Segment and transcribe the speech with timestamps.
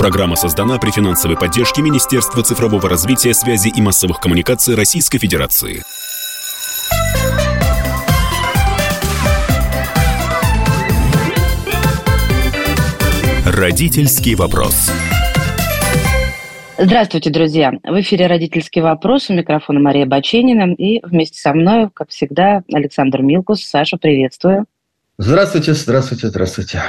[0.00, 5.82] Программа создана при финансовой поддержке Министерства цифрового развития, связи и массовых коммуникаций Российской Федерации.
[13.44, 14.90] Родительский вопрос.
[16.78, 17.70] Здравствуйте, друзья.
[17.84, 19.28] В эфире «Родительский вопрос».
[19.28, 20.72] У микрофона Мария Баченина.
[20.72, 23.62] И вместе со мной, как всегда, Александр Милкус.
[23.62, 24.64] Саша, приветствую.
[25.18, 26.80] Здравствуйте, здравствуйте, здравствуйте.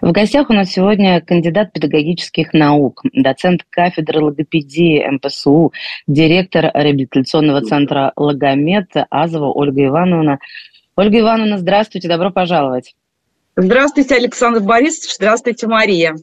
[0.00, 5.72] В гостях у нас сегодня кандидат педагогических наук, доцент кафедры логопедии МПСУ,
[6.06, 10.38] директор реабилитационного центра «Логомед» Азова Ольга Ивановна.
[10.96, 12.94] Ольга Ивановна, здравствуйте, добро пожаловать.
[13.56, 16.16] Здравствуйте, Александр Борисович, здравствуйте, Мария.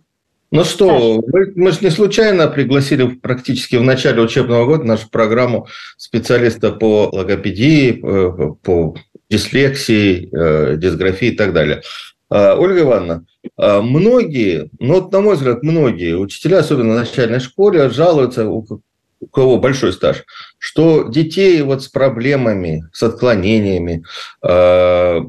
[0.51, 5.67] Ну что, мы, мы же не случайно пригласили практически в начале учебного года нашу программу
[5.95, 8.95] специалиста по логопедии, э, по
[9.29, 11.81] дислексии, э, дисграфии и так далее.
[12.31, 13.25] А, Ольга Ивановна,
[13.61, 19.59] многие, ну вот на мой взгляд, многие учителя, особенно в начальной школе, жалуются, у кого
[19.59, 20.23] большой стаж,
[20.57, 24.03] что детей вот с проблемами, с отклонениями,
[24.41, 25.21] а,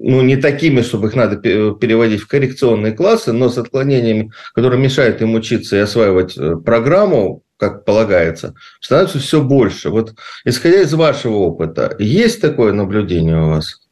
[0.00, 5.20] ну, не такими, чтобы их надо переводить в коррекционные классы, но с отклонениями, которые мешают
[5.22, 9.90] им учиться и осваивать э, программу, как полагается, становится все больше.
[9.90, 13.87] Вот исходя из вашего опыта, есть такое наблюдение у вас?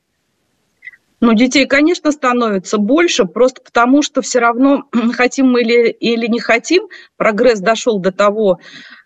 [1.27, 4.85] Ну, детей, конечно, становится больше, просто потому что все равно,
[5.17, 8.61] хотим мы или, или не хотим, прогресс дошел до того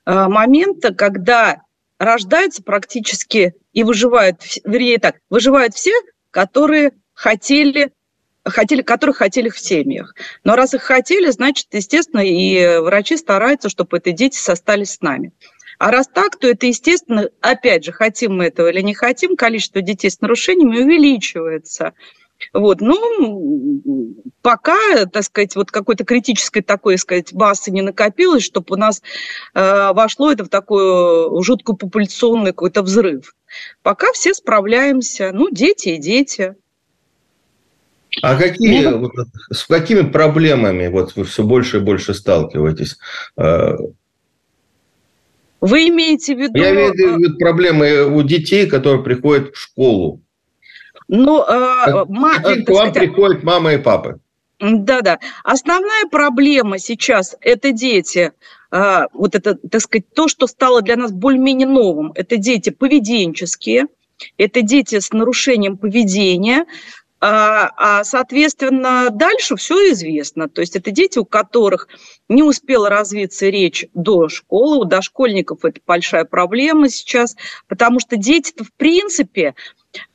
[0.05, 1.63] э, момента, когда
[1.99, 5.93] рождаются практически и выживают, вернее так, выживают все,
[6.31, 7.91] которые хотели
[8.45, 10.15] хотели, которых хотели в семьях.
[10.45, 15.33] Но раз их хотели, значит, естественно, и врачи стараются, чтобы эти дети остались с нами.
[15.81, 19.81] А раз так, то это, естественно, опять же, хотим мы этого или не хотим, количество
[19.81, 21.95] детей с нарушениями увеличивается.
[22.53, 28.67] Вот, ну, пока, так сказать, вот какой-то критической такой, так сказать, массы не накопилось, чтобы
[28.75, 29.01] у нас
[29.55, 33.35] э, вошло это в такой жуткую популяционный какой-то взрыв.
[33.83, 36.57] Пока все справляемся, ну, дети и дети.
[38.21, 39.13] А какие, ну, вот,
[39.51, 42.99] с какими проблемами вот вы все больше и больше сталкиваетесь?
[45.61, 46.59] Э, вы имеете в виду...
[46.59, 50.21] Я имею в виду проблемы у детей, которые приходят в школу.
[51.09, 54.21] Ну, э, ма, к вам сказать, приходят мама и папа.
[54.61, 55.19] Да-да.
[55.43, 58.33] Основная проблема сейчас– это дети,
[58.71, 63.87] э, вот это, так сказать, то, что стало для нас более-менее новым, это дети поведенческие,
[64.37, 66.67] это дети с нарушением поведения,
[67.21, 70.49] а, а, соответственно, дальше все известно.
[70.49, 71.89] То есть это дети, у которых
[72.29, 77.37] не успела развиться речь до школы, у дошкольников это большая проблема сейчас,
[77.69, 79.55] потому что дети-то в принципе,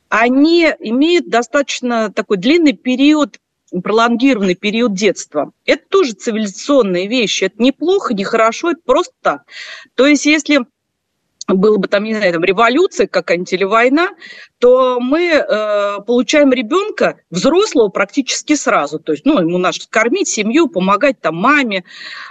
[0.08, 3.38] они имеют достаточно такой длинный период
[3.82, 5.52] пролонгированный период детства.
[5.64, 7.44] Это тоже цивилизационные вещи.
[7.44, 9.42] Это неплохо, не хорошо, это просто так.
[9.94, 10.60] То есть если
[11.54, 14.10] было бы там, не знаю, там революция какая-нибудь или война,
[14.58, 18.98] то мы э, получаем ребенка взрослого практически сразу.
[18.98, 21.84] То есть, ну, ему надо кормить семью, помогать там маме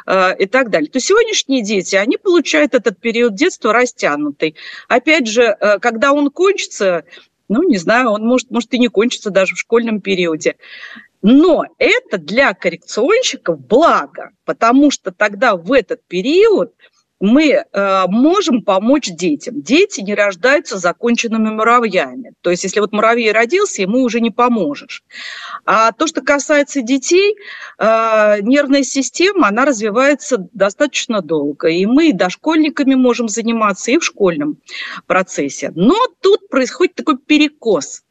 [0.06, 0.90] э, и так далее.
[0.90, 4.56] То сегодняшние дети, они получают этот период детства растянутый.
[4.90, 7.06] Опять же, э, когда он кончится,
[7.48, 10.58] ну, не знаю, он может, может и не кончится даже в школьном периоде.
[11.22, 16.74] Но это для коррекционщиков благо, потому что тогда в этот период–
[17.20, 19.62] мы э, можем помочь детям.
[19.62, 22.34] Дети не рождаются законченными муравьями.
[22.42, 25.04] То есть, если вот муравей родился, ему уже не поможешь.
[25.66, 27.36] А то, что касается детей,
[27.78, 31.70] э, нервная система, она развивается достаточно долго.
[31.70, 34.58] И мы и дошкольниками можем заниматься, и в школьном
[35.08, 35.72] процессе.
[35.76, 38.04] Но тут происходит такой перекос.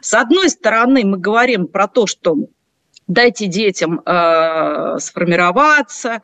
[0.00, 2.36] С одной стороны, мы говорим про то, что
[3.08, 6.22] дайте детям э, сформироваться,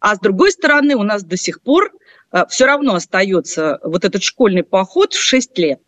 [0.00, 1.92] а с другой стороны, у нас до сих пор
[2.32, 5.80] э, все равно остается вот этот школьный поход в 6 лет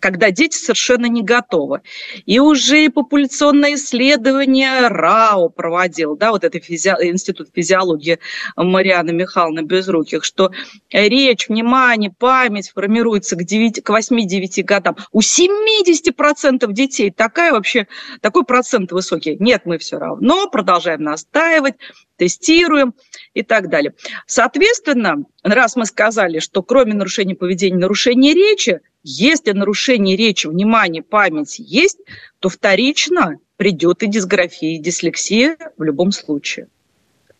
[0.00, 1.80] когда дети совершенно не готовы.
[2.26, 6.90] И уже популяционное исследование РАО проводил, да, вот это физи...
[7.00, 8.18] институт физиологии
[8.56, 10.50] Марианы Михайловны Безруких, что
[10.92, 14.96] речь, внимание, память формируется к, 9, к 8-9 годам.
[15.12, 17.86] У 70% детей такая вообще,
[18.20, 19.36] такой процент высокий.
[19.38, 21.76] Нет, мы все равно продолжаем настаивать,
[22.16, 22.94] тестируем
[23.34, 23.94] и так далее.
[24.26, 31.62] Соответственно, раз мы сказали, что кроме нарушения поведения, нарушение речи, если нарушение речи, внимания, памяти
[31.64, 31.98] есть,
[32.40, 36.66] то вторично придет и дисграфия, и дислексия в любом случае.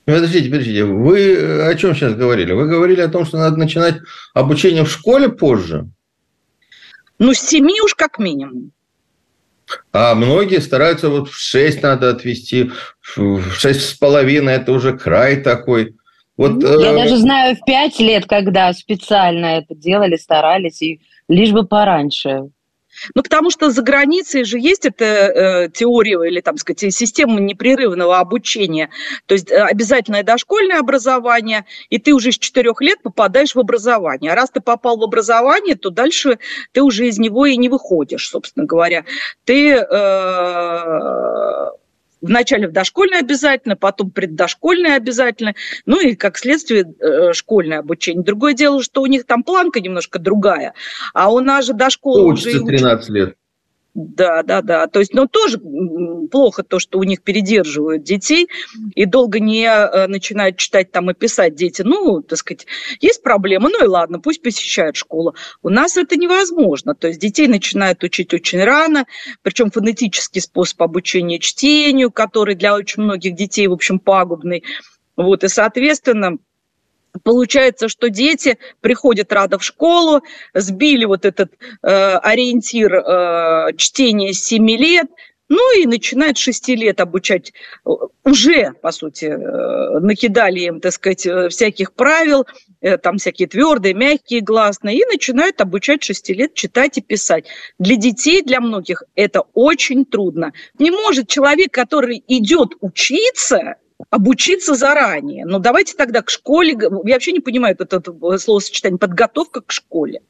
[0.05, 2.53] Подождите, подождите, вы о чем сейчас говорили?
[2.53, 3.97] Вы говорили о том, что надо начинать
[4.33, 5.89] обучение в школе позже?
[7.19, 8.71] Ну, с семи уж как минимум.
[9.93, 12.71] А многие стараются вот в 6 надо отвести,
[13.17, 15.97] в 6 с половиной это уже край такой.
[16.37, 16.95] Вот, Я э...
[16.95, 22.51] даже знаю в 5 лет, когда специально это делали, старались, и лишь бы пораньше.
[23.15, 28.19] Ну, потому что за границей же есть эта э, теория или, там сказать, система непрерывного
[28.19, 28.89] обучения.
[29.27, 34.33] То есть э, обязательное дошкольное образование, и ты уже с четырех лет попадаешь в образование.
[34.33, 36.39] А раз ты попал в образование, то дальше
[36.73, 39.05] ты уже из него и не выходишь, собственно говоря.
[39.45, 39.75] Ты...
[39.75, 41.71] Э,
[42.21, 45.55] Вначале в дошкольное обязательно, потом преддошкольное обязательно,
[45.85, 48.25] ну и, как следствие, э, школьное обучение.
[48.25, 50.75] Другое дело, что у них там планка немножко другая,
[51.13, 52.65] а у нас же до школы Учится уже...
[52.65, 53.37] 13 лет.
[53.99, 54.87] Да, да, да.
[54.89, 55.59] То есть, ну, тоже
[56.31, 58.47] плохо то, что у них передерживают детей
[58.95, 61.81] и долго не э, начинают читать там и писать дети.
[61.81, 62.67] Ну, так сказать,
[63.01, 65.35] есть проблема, ну и ладно, пусть посещают школу.
[65.63, 66.95] У нас это невозможно.
[66.95, 69.07] То есть детей начинают учить очень рано,
[69.41, 74.63] причем фонетический способ обучения чтению, который для очень многих детей, в общем, пагубный.
[75.17, 76.37] Вот, и, соответственно,
[77.23, 80.23] Получается, что дети приходят рано в школу,
[80.55, 81.53] сбили вот этот
[81.83, 85.07] э, ориентир э, чтения с 7 лет,
[85.49, 87.53] ну и начинают с 6 лет обучать.
[88.25, 92.47] Уже, по сути, э, накидали им, так сказать, э, всяких правил,
[92.81, 97.47] э, там всякие твердые, мягкие, гласные, и начинают обучать 6 лет читать и писать.
[97.79, 100.53] Для детей, для многих это очень трудно.
[100.79, 103.77] Не может человек, который идет учиться,
[104.11, 105.45] обучиться заранее.
[105.47, 110.23] Но давайте тогда к школе, я вообще не понимаю это, это словосочетание, подготовка к школе.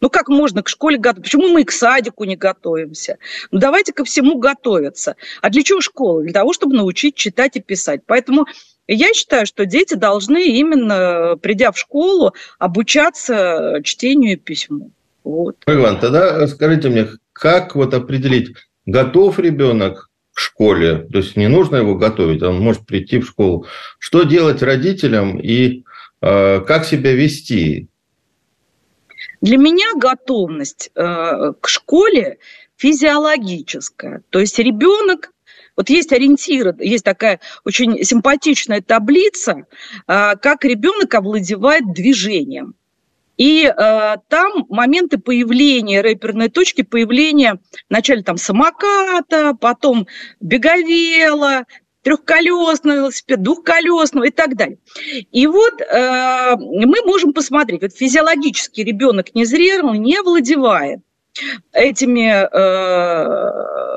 [0.00, 1.22] Ну как можно к школе готовиться?
[1.22, 3.18] Почему мы к садику не готовимся?
[3.50, 5.16] Ну давайте ко всему готовиться.
[5.40, 6.22] А для чего школа?
[6.22, 8.02] Для того, чтобы научить читать и писать.
[8.06, 8.46] Поэтому
[8.86, 14.90] я считаю, что дети должны именно, придя в школу, обучаться чтению и письму.
[15.22, 15.56] Вот.
[15.66, 18.54] Иван, тогда скажите мне, как вот определить,
[18.84, 23.66] готов ребенок в школе, то есть не нужно его готовить, он может прийти в школу.
[23.98, 25.84] Что делать родителям и
[26.20, 27.88] э, как себя вести?
[29.40, 32.38] Для меня готовность э, к школе
[32.76, 34.22] физиологическая.
[34.30, 35.30] То есть ребенок
[35.76, 39.66] вот есть ориентиры, есть такая очень симпатичная таблица,
[40.06, 42.74] э, как ребенок овладевает движением.
[43.36, 47.58] И э, там моменты появления рэперной точки, появления
[47.88, 50.06] вначале там самоката, потом
[50.40, 51.64] беговела,
[52.02, 54.78] трехколесного велосипеда, двухколесного и так далее.
[55.32, 61.00] И вот э, мы можем посмотреть, вот физиологически ребенок незрелый не овладевает
[61.72, 63.93] этими э,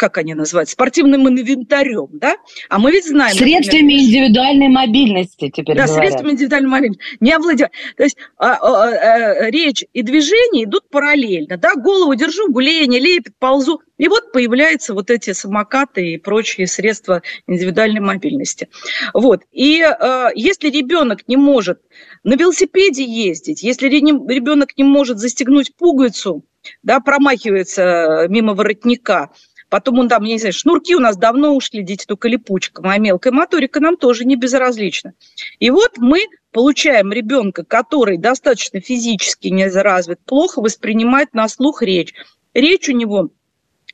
[0.00, 2.36] как они называют, спортивным инвентарем, да?
[2.70, 3.36] А мы ведь знаем...
[3.36, 5.90] Средствами например, индивидуальной мобильности теперь Да, говорят.
[5.90, 7.02] средствами индивидуальной мобильности.
[7.20, 7.72] Не овладевать.
[7.98, 11.74] То есть а, а, а, речь и движение идут параллельно, да?
[11.74, 13.82] Голову держу, гуление, лепит, ползу.
[13.98, 18.70] И вот появляются вот эти самокаты и прочие средства индивидуальной мобильности.
[19.12, 19.42] Вот.
[19.52, 21.82] И э, если ребенок не может
[22.24, 26.46] на велосипеде ездить, если ребенок не может застегнуть пуговицу,
[26.82, 29.30] да, промахивается мимо воротника,
[29.70, 32.98] Потом он там, я не знаю, шнурки у нас давно ушли, дети только липучкам, а
[32.98, 35.14] мелкая моторика нам тоже не безразлична.
[35.60, 42.12] И вот мы получаем ребенка, который достаточно физически не развит, плохо воспринимает на слух речь.
[42.52, 43.30] Речь у него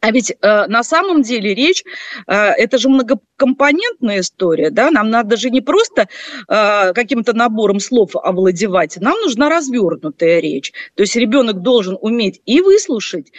[0.00, 1.82] а ведь э, на самом деле речь
[2.26, 4.90] э, это же многокомпонентная история, да?
[4.90, 6.08] Нам надо же не просто
[6.48, 10.72] э, каким-то набором слов овладевать, нам нужна развернутая речь.
[10.94, 13.32] То есть ребенок должен уметь и выслушать,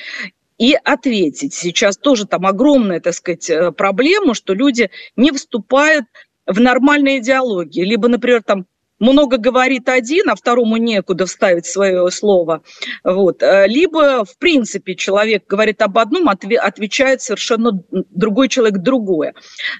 [0.57, 1.53] и ответить.
[1.53, 6.05] Сейчас тоже там огромная, так сказать, э, проблема, что люди не вступают
[6.45, 7.81] в нормальные диалоги.
[7.81, 8.65] Либо, например, там
[8.99, 12.63] много говорит один, а второму некуда вставить свое слово.
[13.03, 13.43] Вот.
[13.43, 19.35] Э, либо, в принципе, человек говорит об одном, отвечает совершенно другой человек другое.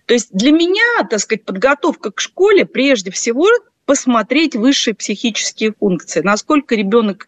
[0.06, 3.48] То есть для меня, так сказать, подготовка к школе прежде всего
[3.88, 7.26] посмотреть высшие психические функции, насколько ребенок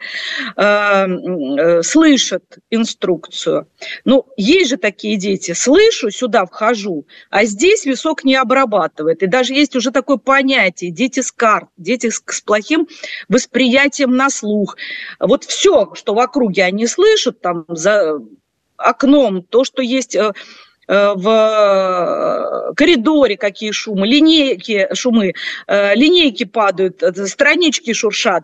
[0.58, 3.68] э, э, слышит инструкцию.
[4.04, 9.24] Ну, есть же такие дети, слышу, сюда вхожу, а здесь висок не обрабатывает.
[9.24, 12.90] И даже есть уже такое понятие, дети с карт, дети с, с плохим
[13.30, 14.76] восприятием на слух.
[15.18, 18.20] Вот все, что в округе они слышат, там за
[18.76, 20.34] окном, то, что есть э,
[20.90, 25.34] в коридоре какие шумы, линейки, шумы,
[25.68, 28.44] э, линейки падают, э, странички шуршат.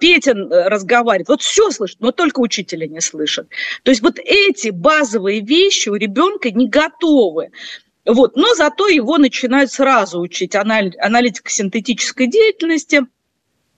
[0.00, 3.46] Петин разговаривает, вот все слышит, но только учителя не слышит.
[3.84, 7.50] То есть вот эти базовые вещи у ребенка не готовы.
[8.04, 13.02] Вот, но зато его начинают сразу учить аналитико-синтетической деятельности–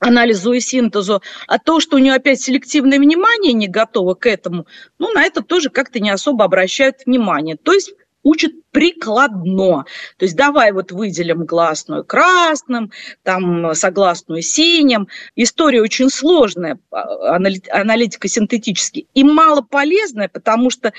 [0.02, 4.66] анализу и синтезу, а то, что у нее опять селективное внимание не готово к этому,
[4.98, 7.56] ну, на это тоже как-то не особо обращают внимание.
[7.56, 9.84] То есть учат прикладно.
[10.16, 12.90] То есть давай вот выделим гласную красным,
[13.22, 15.08] там согласную синим.
[15.36, 20.92] История очень сложная, а, аналитика синтетически, и мало полезная, потому что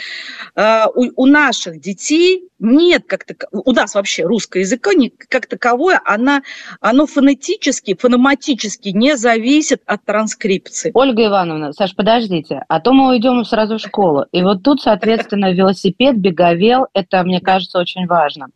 [0.56, 5.48] э, у, у наших детей нет как то у нас вообще русское языка не, как
[5.48, 6.42] таковое, она,
[6.80, 10.92] оно фонетически, фономатически не зависит от транскрипции.
[10.94, 14.26] Ольга Ивановна, Саш, подождите, а то мы уйдем сразу в школу.
[14.32, 18.48] И вот тут, соответственно, велосипед, беговел, это, мне кажется, очень важно.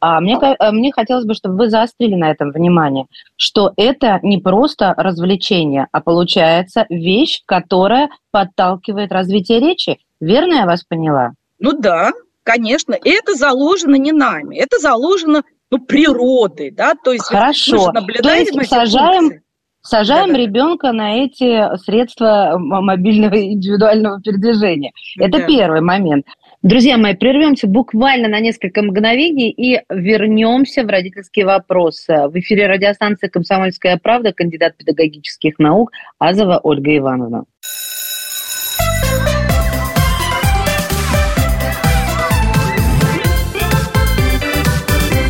[0.00, 3.06] А мне, э, мне хотелось бы, чтобы вы заострили на этом внимание,
[3.36, 9.98] что это не просто развлечение, а получается вещь, которая подталкивает развитие речи.
[10.20, 11.32] Верно я вас поняла?
[11.58, 17.90] Ну да, конечно, это заложено не нами, это заложено ну, природой, да, то есть Хорошо.
[17.90, 19.40] то есть сажаем,
[19.82, 24.92] сажаем да, ребенка на эти средства мобильного индивидуального передвижения.
[25.18, 25.46] Это да.
[25.46, 26.26] первый момент.
[26.64, 32.06] Друзья мои, прервемся буквально на несколько мгновений и вернемся в родительский вопрос.
[32.08, 37.44] В эфире радиостанции «Комсомольская правда» кандидат педагогических наук Азова Ольга Ивановна.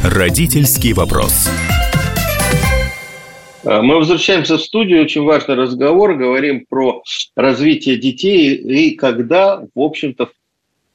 [0.05, 1.51] Родительский вопрос.
[3.65, 5.03] А, мы возвращаемся в студию.
[5.03, 6.15] Очень важный разговор.
[6.15, 7.03] Говорим про
[7.35, 10.29] развитие детей и когда, в общем-то,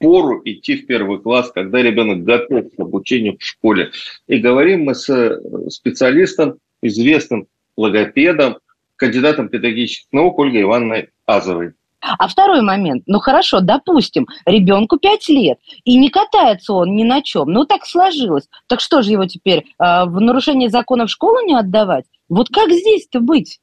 [0.00, 3.92] пору идти в первый класс, когда ребенок готов к обучению в школе.
[4.26, 8.58] И говорим мы с специалистом, известным логопедом,
[8.96, 11.72] кандидатом педагогических наук Ольгой Ивановной Азовой.
[12.00, 17.20] А второй момент, ну хорошо, допустим, ребенку 5 лет, и не катается он ни на
[17.20, 18.48] чем, ну так сложилось.
[18.68, 22.06] Так что же его теперь э, в нарушение закона в школу не отдавать?
[22.30, 23.60] Вот как здесь-то быть?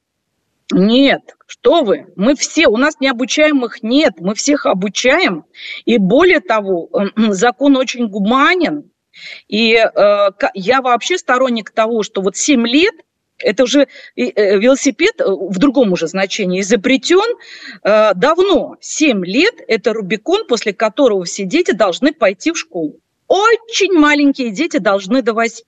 [0.72, 5.46] Нет, что вы, мы все, у нас необучаемых нет, мы всех обучаем,
[5.86, 6.90] и более того,
[7.30, 8.92] закон очень гуманен,
[9.48, 12.96] и э, я вообще сторонник того, что вот 7 лет
[13.40, 17.38] это уже э, велосипед э, в другом уже значении изобретен
[17.84, 18.76] э, давно.
[18.82, 23.00] 7 лет– это Рубикон, после которого все дети должны пойти в школу.
[23.28, 25.64] Очень маленькие дети должны до 8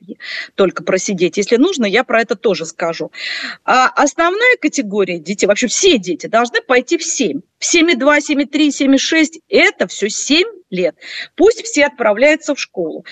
[0.56, 1.38] только просидеть.
[1.38, 3.12] Если нужно, я про это тоже скажу.
[3.66, 7.42] А основная категория детей, вообще все дети, должны пойти в 7.
[7.60, 10.96] В 7,2, 7,3, 7,6– это все 7 лет.
[11.36, 13.06] Пусть все отправляются в школу.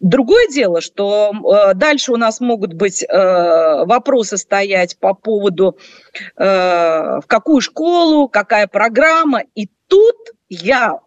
[0.00, 3.06] Другое дело, что э, дальше у нас могут быть э,
[3.84, 5.78] вопросы стоять по поводу,
[6.36, 9.42] э, в какую школу, какая программа.
[9.54, 10.16] И тут
[10.48, 10.98] я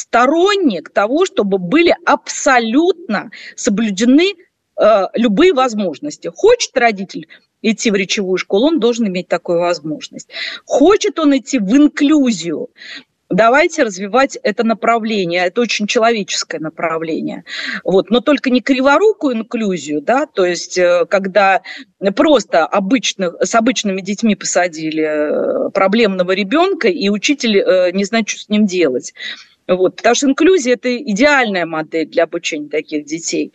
[0.00, 4.34] сторонник того, чтобы были абсолютно соблюдены
[4.80, 6.30] э, любые возможности.
[6.34, 7.28] Хочет родитель
[7.62, 10.28] идти в речевую школу, он должен иметь такую возможность.
[10.64, 12.70] Хочет он идти в инклюзию,
[13.30, 15.46] давайте развивать это направление.
[15.46, 17.44] Это очень человеческое направление.
[17.84, 18.10] Вот.
[18.10, 21.62] Но только не криворукую инклюзию, да, то есть э, когда
[22.16, 28.40] просто обычных, с обычными детьми посадили э, проблемного ребенка, и учитель э, не знает, что
[28.40, 29.14] с ним делать.
[29.70, 33.52] Вот, потому что инклюзия– это идеальная модель для обучения таких детей.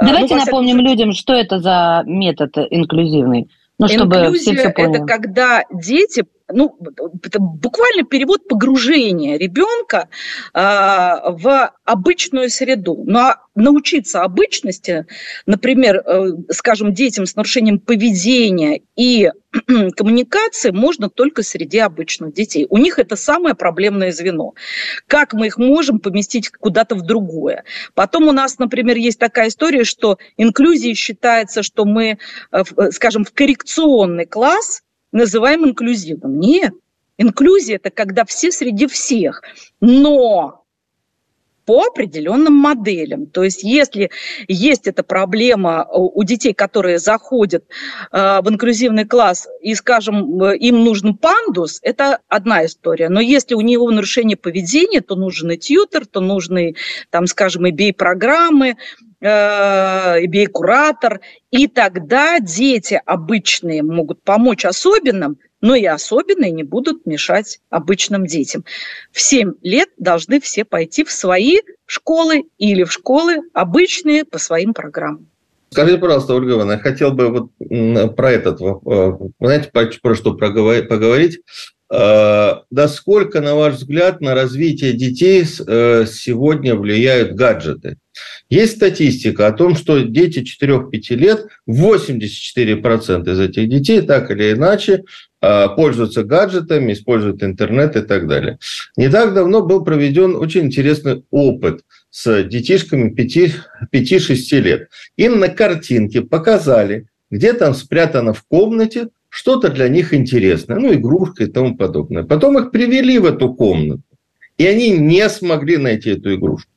[0.00, 0.90] Давайте ну, напомним всяком...
[0.90, 3.50] людям, что это за метод инклюзивный.
[3.78, 4.96] Ну, чтобы Инклюзия все, все поняли.
[4.96, 10.08] это когда дети ну, буквально перевод погружения ребенка
[10.54, 13.04] э, в обычную среду.
[13.06, 15.06] Но ну, а научиться обычности,
[15.46, 19.30] например, э, скажем, детям с нарушением поведения и
[19.96, 22.66] коммуникации можно только среди обычных детей.
[22.70, 24.54] У них это самое проблемное звено.
[25.06, 27.64] Как мы их можем поместить куда-то в другое?
[27.94, 32.18] Потом у нас, например, есть такая история, что инклюзией считается, что мы,
[32.52, 32.62] э,
[32.92, 36.38] скажем, в коррекционный класс– называем инклюзивным.
[36.38, 36.74] Нет,
[37.16, 39.42] инклюзия– это когда все среди всех,
[39.80, 40.64] но
[41.68, 43.26] по определенным моделям.
[43.26, 44.10] То есть если
[44.48, 47.62] есть эта проблема у детей, которые заходят
[48.10, 53.10] э, в инклюзивный класс, и, скажем, им нужен пандус, это одна история.
[53.10, 56.74] Но если у него нарушение поведения, то нужен и тьютер, то нужны,
[57.10, 58.78] там, скажем, и бей-программы,
[59.20, 61.20] э, бей-куратор,
[61.50, 68.64] и тогда дети обычные могут помочь особенным, но и особенные не будут мешать обычным детям.
[69.12, 74.72] В 7 лет должны все пойти в свои школы или в школы обычные по своим
[74.72, 75.26] программам.
[75.70, 78.58] Скажите, пожалуйста, Ольга Ивановна, я хотел бы вот про этот,
[79.38, 79.70] знаете,
[80.00, 81.40] про что поговорить.
[81.90, 87.96] Насколько, на ваш взгляд, на развитие детей сегодня влияют гаджеты?
[88.50, 95.04] Есть статистика о том, что дети 4-5 лет, 84% из этих детей так или иначе
[95.40, 98.58] а, пользуются гаджетами, используют интернет и так далее.
[98.96, 104.88] Не так давно был проведен очень интересный опыт с детишками 5-6 лет.
[105.16, 111.44] Им на картинке показали, где там спрятано в комнате что-то для них интересное, ну, игрушка
[111.44, 112.24] и тому подобное.
[112.24, 114.02] Потом их привели в эту комнату,
[114.56, 116.70] и они не смогли найти эту игрушку.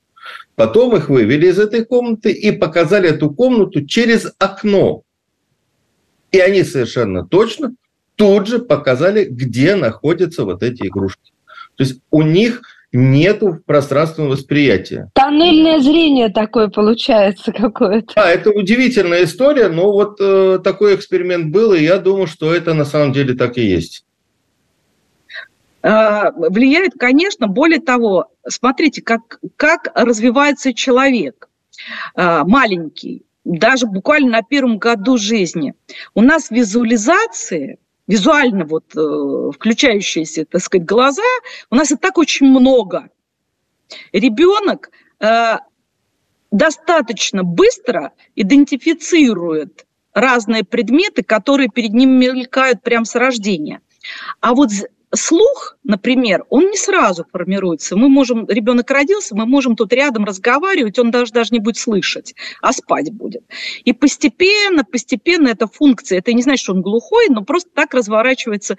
[0.55, 5.03] Потом их вывели из этой комнаты и показали эту комнату через окно.
[6.31, 7.75] И они совершенно точно
[8.15, 11.31] тут же показали, где находятся вот эти игрушки.
[11.75, 15.09] То есть у них нету пространственного восприятия.
[15.13, 18.13] Тоннельное зрение такое получается какое-то.
[18.15, 22.73] Да, это удивительная история, но вот э, такой эксперимент был, и я думаю, что это
[22.73, 24.05] на самом деле так и есть.
[25.83, 31.49] А, влияет, конечно, более того, смотрите, как, как развивается человек
[32.13, 35.73] а, маленький, даже буквально на первом году жизни.
[36.13, 41.21] У нас визуализации, визуально вот э, включающиеся, так сказать, глаза,
[41.69, 43.09] у нас и так очень много.
[44.11, 45.57] Ребенок э,
[46.51, 53.81] достаточно быстро идентифицирует разные предметы, которые перед ним мелькают прямо с рождения.
[54.39, 54.71] А вот
[55.13, 57.95] слух, например, он не сразу формируется.
[57.95, 62.35] Мы можем, ребенок родился, мы можем тут рядом разговаривать, он даже, даже не будет слышать,
[62.61, 63.43] а спать будет.
[63.83, 68.77] И постепенно, постепенно эта функция, это не значит, что он глухой, но просто так разворачивается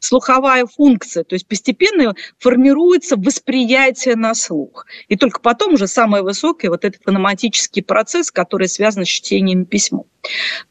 [0.00, 1.24] слуховая функция.
[1.24, 4.86] То есть постепенно формируется восприятие на слух.
[5.08, 9.66] И только потом уже самое высокое, вот этот фономатический процесс, который связан с чтением и
[9.66, 10.06] письмом.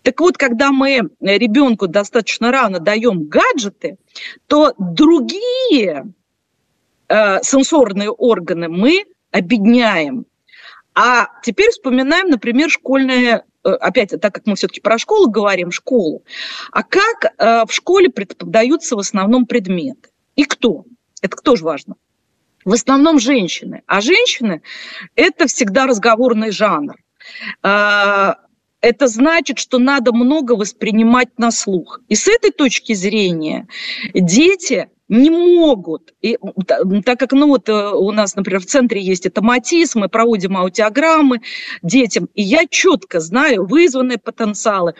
[0.02, 3.98] Так вот, когда мы ребенку достаточно рано даем гаджеты,
[4.48, 6.14] то другие
[7.08, 10.26] э, сенсорные органы мы обедняем.
[10.96, 16.24] А теперь вспоминаем, например, школьное э, опять, так как мы все-таки про школу говорим, школу,
[16.72, 20.10] а как э, в школе преподаются в основном предметы?
[20.36, 20.86] И кто?
[21.22, 21.96] Это тоже важно.
[22.66, 23.82] В основном женщины.
[23.88, 24.62] А женщины–
[25.16, 26.96] это всегда разговорный жанр.
[27.64, 28.34] Э,
[28.84, 32.02] это значит, что надо много воспринимать на слух.
[32.10, 33.66] И с этой точки зрения
[34.14, 36.38] дети не могут, и,
[37.06, 41.42] так как ну вот э, у нас, например, в центре есть автоматизм, мы проводим аудиограммы
[41.82, 44.96] детям, и я четко знаю вызванные потенциалы.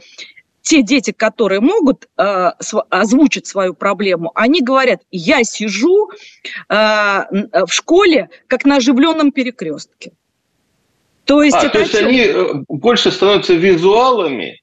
[0.62, 2.52] Те дети, которые могут э,
[2.90, 10.14] озвучить свою проблему, они говорят, я сижу э, в школе как на оживленном перекрестке.
[11.26, 14.62] То есть, а, то есть они э, больше становятся визуалами?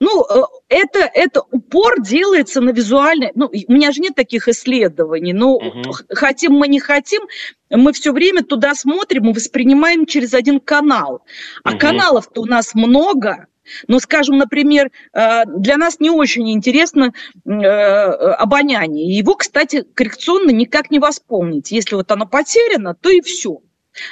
[0.00, 3.32] Ну, э, это, это упор делается на визуальное.
[3.34, 5.92] Ну, у меня же нет таких исследований, но угу.
[6.10, 7.22] хотим мы не хотим,
[7.68, 11.22] мы все время туда смотрим и воспринимаем через один канал.
[11.64, 11.78] А угу.
[11.78, 13.46] каналов-то у нас много.
[13.86, 17.12] Но, скажем, например, э, для нас не очень интересно
[17.44, 19.14] обоняние.
[19.14, 21.70] Его, кстати, коррекционно никак не восполнить.
[21.70, 23.58] Если вот оно потеряно, то и все.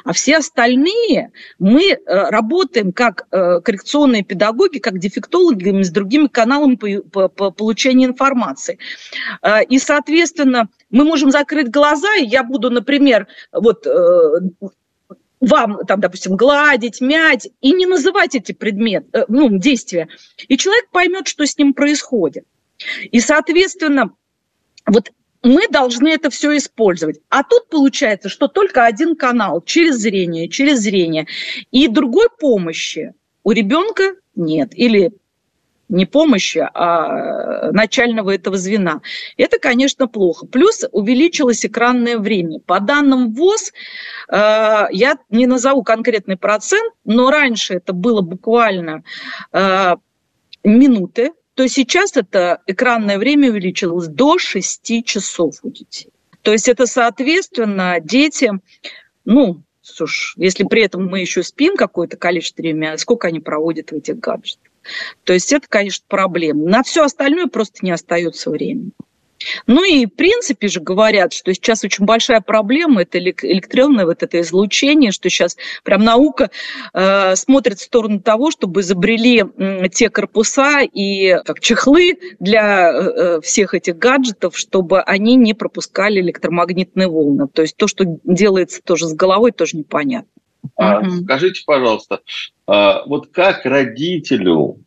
[0.04, 6.76] А все остальные мы э, работаем как э, коррекционные педагоги, как дефектологи с другими каналами
[6.76, 8.78] по, по, получению информации.
[9.42, 13.86] Э, и, соответственно, мы можем закрыть глаза, и я буду, например, вот
[15.40, 20.08] вам, там, допустим, гладить, мять, и не называть эти предметы, ну, действия.
[20.48, 22.44] И человек поймет, что с ним происходит.
[23.10, 24.12] И, соответственно,
[24.86, 25.12] вот
[25.46, 27.20] мы должны это все использовать.
[27.28, 31.26] А тут получается, что только один канал через зрение, через зрение.
[31.70, 34.70] И другой помощи у ребенка нет.
[34.74, 35.12] Или
[35.88, 39.02] не помощи, а начального этого звена.
[39.36, 40.46] Это, конечно, плохо.
[40.46, 42.58] Плюс увеличилось экранное время.
[42.58, 43.72] По данным ВОЗ,
[44.28, 49.04] э, я не назову конкретный процент, но раньше это было буквально
[49.52, 49.94] э,
[50.64, 56.10] минуты, то сейчас это экранное время увеличилось до 6 часов у детей.
[56.42, 58.52] То есть это, соответственно, дети,
[59.24, 63.94] ну, слушай, если при этом мы еще спим какое-то количество времени, сколько они проводят в
[63.94, 64.70] этих гаджетах.
[65.24, 66.68] То есть это, конечно, проблема.
[66.68, 68.92] На все остальное просто не остается времени.
[69.66, 74.40] Ну и в принципе же говорят, что сейчас очень большая проблема, это электронное вот это
[74.40, 76.50] излучение, что сейчас прям наука
[76.92, 83.40] э, смотрит в сторону того, чтобы изобрели э, те корпуса и как чехлы для э,
[83.40, 87.48] всех этих гаджетов, чтобы они не пропускали электромагнитные волны.
[87.48, 90.30] То есть то, что делается тоже с головой, тоже непонятно.
[90.76, 91.08] А.
[91.08, 92.20] Скажите, пожалуйста,
[92.66, 94.80] а, вот как родителю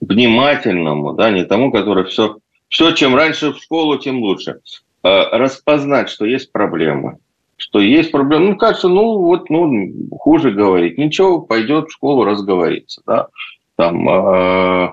[0.00, 4.60] внимательному, да, не тому, который все все, чем раньше в школу, тем лучше.
[5.02, 7.18] распознать, что есть проблемы,
[7.56, 8.50] что есть проблемы.
[8.50, 10.96] Ну, кажется, ну, вот, ну, хуже говорить.
[10.96, 13.28] Ничего, пойдет в школу разговориться, да.
[13.76, 14.92] Там, э,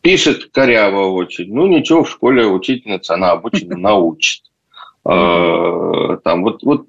[0.00, 1.52] пишет коряво очень.
[1.52, 4.42] Ну, ничего, в школе учительница, она обычно научит.
[5.04, 6.86] Э, там, вот, вот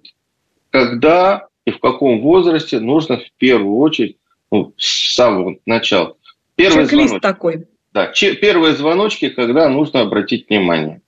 [0.70, 4.18] когда и в каком возрасте нужно в первую очередь,
[4.52, 6.16] ну, с самого начала.
[6.56, 7.22] Первый звоночек.
[7.22, 7.68] такой.
[7.94, 11.02] Да, первые звоночки, когда нужно обратить внимание.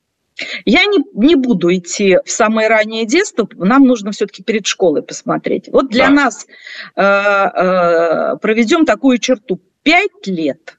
[0.66, 5.70] Я не, не буду идти в самое раннее детство, нам нужно все-таки перед школой посмотреть.
[5.72, 6.14] Вот для да.
[6.14, 6.48] нас
[6.96, 9.60] э, э, проведем такую черту.
[9.84, 10.78] Пять лет.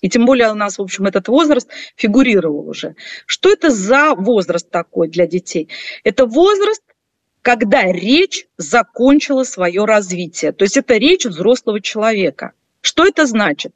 [0.00, 2.94] И тем более у нас, в общем, этот возраст фигурировал уже.
[3.26, 5.68] Что это за возраст такой для детей?
[6.04, 6.82] Это возраст,
[7.42, 10.52] когда речь закончила свое развитие.
[10.52, 12.52] То есть это речь взрослого человека.
[12.80, 13.72] Что это значит?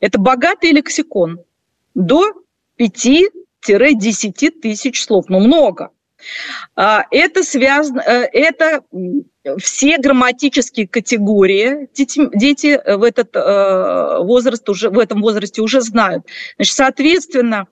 [0.00, 1.40] Это богатый лексикон
[1.94, 2.32] до
[2.76, 3.08] 5
[3.64, 5.90] 10 тысяч слов, ну много.
[6.74, 8.82] А, это связано, э, это
[9.58, 16.24] все грамматические категории дети, дети в этот э, возраст уже в этом возрасте уже знают.
[16.56, 17.66] Значит, соответственно,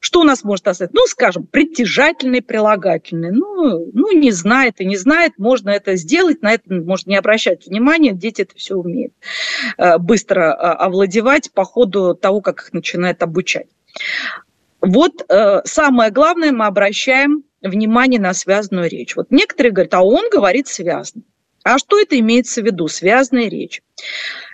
[0.00, 0.94] что у нас может остаться?
[0.94, 3.30] Ну, скажем, притяжательный, прилагательный.
[3.30, 7.66] Ну, ну, не знает и не знает, можно это сделать, на это можно не обращать
[7.66, 9.12] внимания, дети это все умеют
[9.78, 13.68] э, быстро овладевать по ходу того, как их начинают обучать.
[14.80, 19.16] Вот э, самое главное, мы обращаем внимание на связанную речь.
[19.16, 21.22] Вот некоторые говорят, а он говорит связно.
[21.64, 23.82] А что это имеется в виду, связанная речь?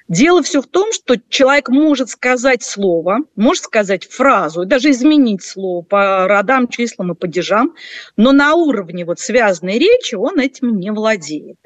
[0.08, 5.82] Дело все в том, что человек может сказать слово, может сказать фразу, даже изменить слово
[5.82, 7.74] по родам, числам и падежам,
[8.16, 11.58] но на уровне вот связанной речи он этим не владеет.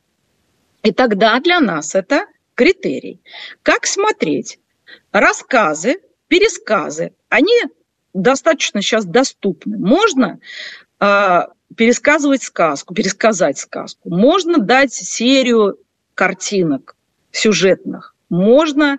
[0.83, 3.20] И тогда для нас это критерий.
[3.62, 4.59] Как смотреть?
[5.12, 7.55] Рассказы, пересказы, они
[8.12, 9.78] достаточно сейчас доступны.
[9.78, 10.40] Можно
[10.98, 11.42] э,
[11.76, 14.11] пересказывать сказку, пересказать сказку.
[14.11, 15.78] Можно дать серию
[16.14, 16.96] картинок
[17.31, 18.12] сюжетных.
[18.33, 18.99] Можно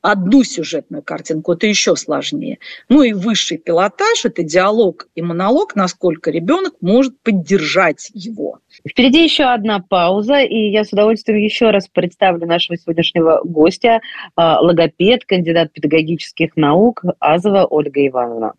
[0.00, 2.58] одну сюжетную картинку, это еще сложнее.
[2.88, 8.58] Ну и высший пилотаж– это диалог и монолог, насколько ребенок может поддержать его.
[8.86, 14.00] Впереди еще одна пауза, и я с удовольствием еще раз представлю нашего сегодняшнего гостя,
[14.34, 18.54] а, логопед, кандидат педагогических наук Азова Ольга Ивановна.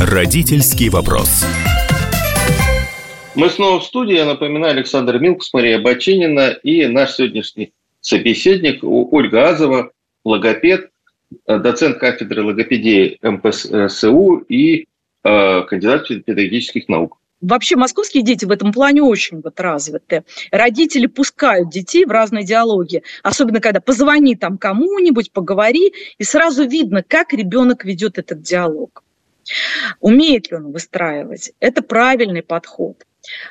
[0.00, 1.46] Родительский вопрос.
[3.34, 4.14] Мы снова в студии.
[4.14, 9.90] Я напоминаю, Александр Милкус, Мария Бачинина и наш сегодняшний собеседник Ольга Азова,
[10.22, 10.90] логопед,
[11.46, 14.86] э, доцент кафедры логопедии МПСУ и
[15.24, 17.18] э, кандидат педагогических наук.
[17.40, 20.24] Вообще московские дети в этом плане очень вот развиты.
[20.50, 27.02] Родители пускают детей в разные диалоги, особенно когда позвони там кому-нибудь, поговори, и сразу видно,
[27.02, 29.02] как ребенок ведет этот диалог.
[30.00, 31.52] Умеет ли он выстраивать?
[31.60, 33.02] Это правильный подход.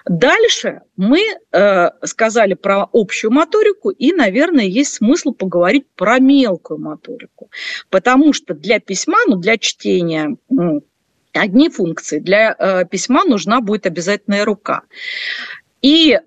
[0.06, 7.50] Дальше мы э, сказали про общую моторику, и, наверное, есть смысл поговорить про мелкую моторику.
[7.90, 10.38] Потому что для письма, ну, для чтения
[11.34, 14.84] одни функции, для э, письма нужна будет обязательная рука.
[15.82, 16.20] И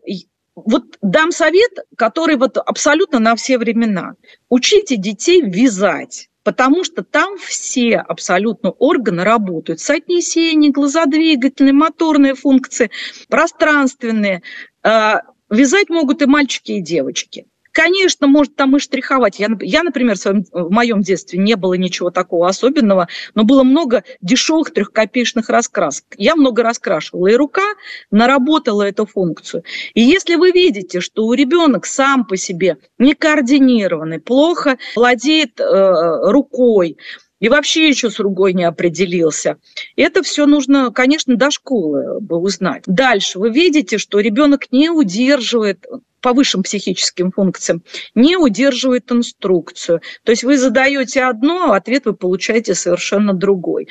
[0.54, 4.14] вот дам совет, который вот абсолютно на все времена.
[4.48, 9.80] Учите детей вязать потому что там все абсолютно органы работают.
[9.80, 12.90] Соотнесение, глазодвигательные, моторные функции,
[13.28, 14.42] пространственные.
[14.82, 17.46] А, вязать могут и мальчики, и девочки.
[17.74, 19.40] Конечно, может там и штриховать.
[19.40, 23.64] Я, я например, в, своем, в моем детстве не было ничего такого особенного, но было
[23.64, 26.04] много дешевых трехкопеечных раскрасок.
[26.16, 27.64] Я много раскрашивала, и рука
[28.12, 29.64] наработала эту функцию.
[29.92, 36.30] И если вы видите, что у ребенок сам по себе не координированный, плохо владеет э,
[36.30, 36.96] рукой,
[37.44, 39.58] и вообще еще с ругой не определился.
[39.96, 42.84] Это все нужно, конечно, до школы бы узнать.
[42.86, 45.84] Дальше вы видите, что ребенок не удерживает
[46.22, 47.82] по высшим психическим функциям,
[48.14, 50.00] не удерживает инструкцию.
[50.22, 53.88] То есть вы задаете одно, а ответ вы получаете совершенно другой.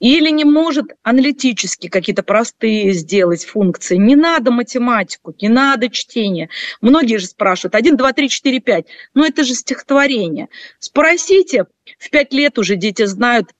[0.00, 3.94] Или не может аналитически какие-то простые сделать функции.
[3.98, 6.48] Не надо математику, не надо чтение.
[6.80, 8.86] Многие же спрашивают, 1, 2, 3, 4, 5.
[9.14, 10.48] Но это же стихотворение.
[10.80, 11.66] Спросите,
[11.98, 13.50] в 5 лет уже дети знают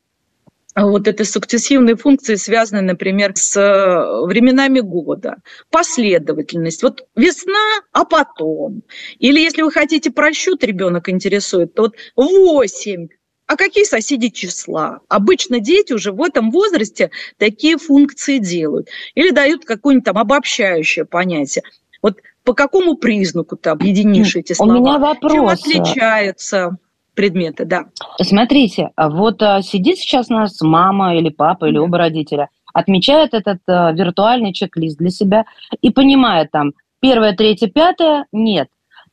[0.74, 5.36] вот этой сукцессивные функции связаны, например, с э, временами года,
[5.70, 6.82] последовательность.
[6.82, 8.82] Вот весна, а потом.
[9.18, 13.08] Или если вы хотите просчет, ребенок интересует, то вот 8,
[13.46, 15.00] а какие соседи числа?
[15.08, 18.88] Обычно дети уже в этом возрасте такие функции делают.
[19.14, 21.62] Или дают какое-нибудь там обобщающее понятие.
[22.02, 24.76] Вот по какому признаку ты объединишь эти слова?
[24.76, 25.32] У меня вопрос.
[25.32, 26.76] Чем отличаются?
[27.16, 27.86] Предметы, да.
[28.20, 33.34] Смотрите, а вот а, сидит сейчас у нас мама или папа или оба родителя, отмечает
[33.34, 35.44] этот а, виртуальный чек-лист для себя
[35.80, 38.68] и понимает там первое, третье, пятое нет.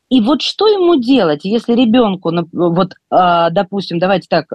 [0.10, 4.46] И вот что ему делать, если ребенку, вот, допустим, давайте так,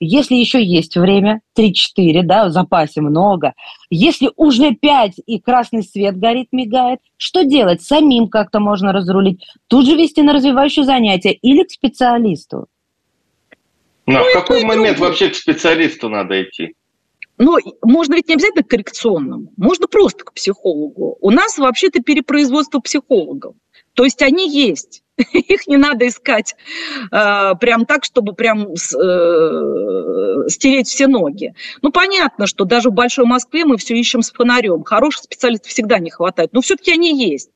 [0.00, 3.54] если еще есть время, 3-4, да, в запасе много,
[3.90, 7.82] если уже 5 и красный свет горит, мигает, что делать?
[7.82, 12.66] Самим как-то можно разрулить, тут же вести на развивающее занятие или к специалисту?
[14.06, 16.74] Ну, а в какой момент вообще к специалисту надо идти?
[17.38, 21.18] Но можно ведь не обязательно к коррекционному, можно просто к психологу.
[21.20, 23.54] У нас вообще-то перепроизводство психологов.
[23.94, 25.02] То есть они есть.
[25.32, 26.56] Их не надо искать
[27.12, 31.54] э, прям так, чтобы прям с, э, стереть все ноги.
[31.82, 34.82] Ну, понятно, что даже в Большой Москве мы все ищем с фонарем.
[34.82, 37.50] Хороших специалистов всегда не хватает, но все-таки они есть.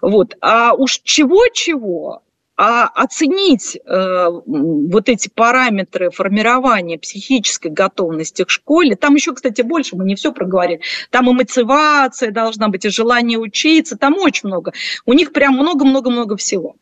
[0.00, 0.36] Вот.
[0.40, 2.22] А уж чего-чего,
[2.56, 9.96] а оценить э, вот эти параметры формирования психической готовности к школе, там еще, кстати, больше,
[9.96, 14.72] мы не все проговорили, там и мотивация должна быть, и желание учиться, там очень много.
[15.06, 16.76] У них прям много-много-много всего.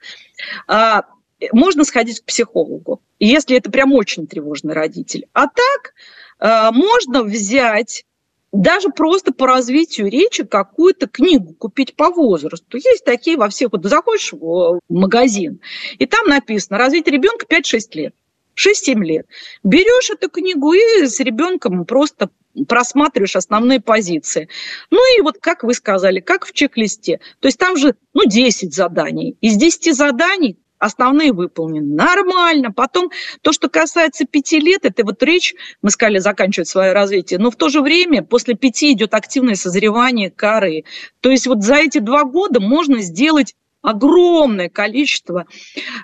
[0.66, 1.04] А,
[1.52, 5.26] можно сходить к психологу, если это прям очень тревожный родитель.
[5.32, 5.94] А так
[6.38, 8.04] а, можно взять
[8.52, 12.76] даже просто по развитию речи какую-то книгу купить по возрасту.
[12.76, 15.60] Есть такие во всех, вот заходишь в магазин,
[15.98, 18.14] и там написано «Развитие ребенка 5-6 лет».
[18.56, 19.26] 6-7 лет.
[19.62, 22.30] Берешь эту книгу и с ребенком просто
[22.68, 24.48] просматриваешь основные позиции.
[24.90, 27.20] Ну и вот, как вы сказали, как в чек-листе.
[27.38, 29.36] То есть там же, ну, 10 заданий.
[29.40, 31.94] Из 10 заданий основные выполнены.
[31.94, 32.72] Нормально.
[32.72, 33.10] Потом
[33.42, 37.56] то, что касается пяти лет, это вот речь, мы сказали, заканчивает свое развитие, но в
[37.56, 40.84] то же время после пяти идет активное созревание коры.
[41.20, 45.46] То есть вот за эти два года можно сделать огромное количество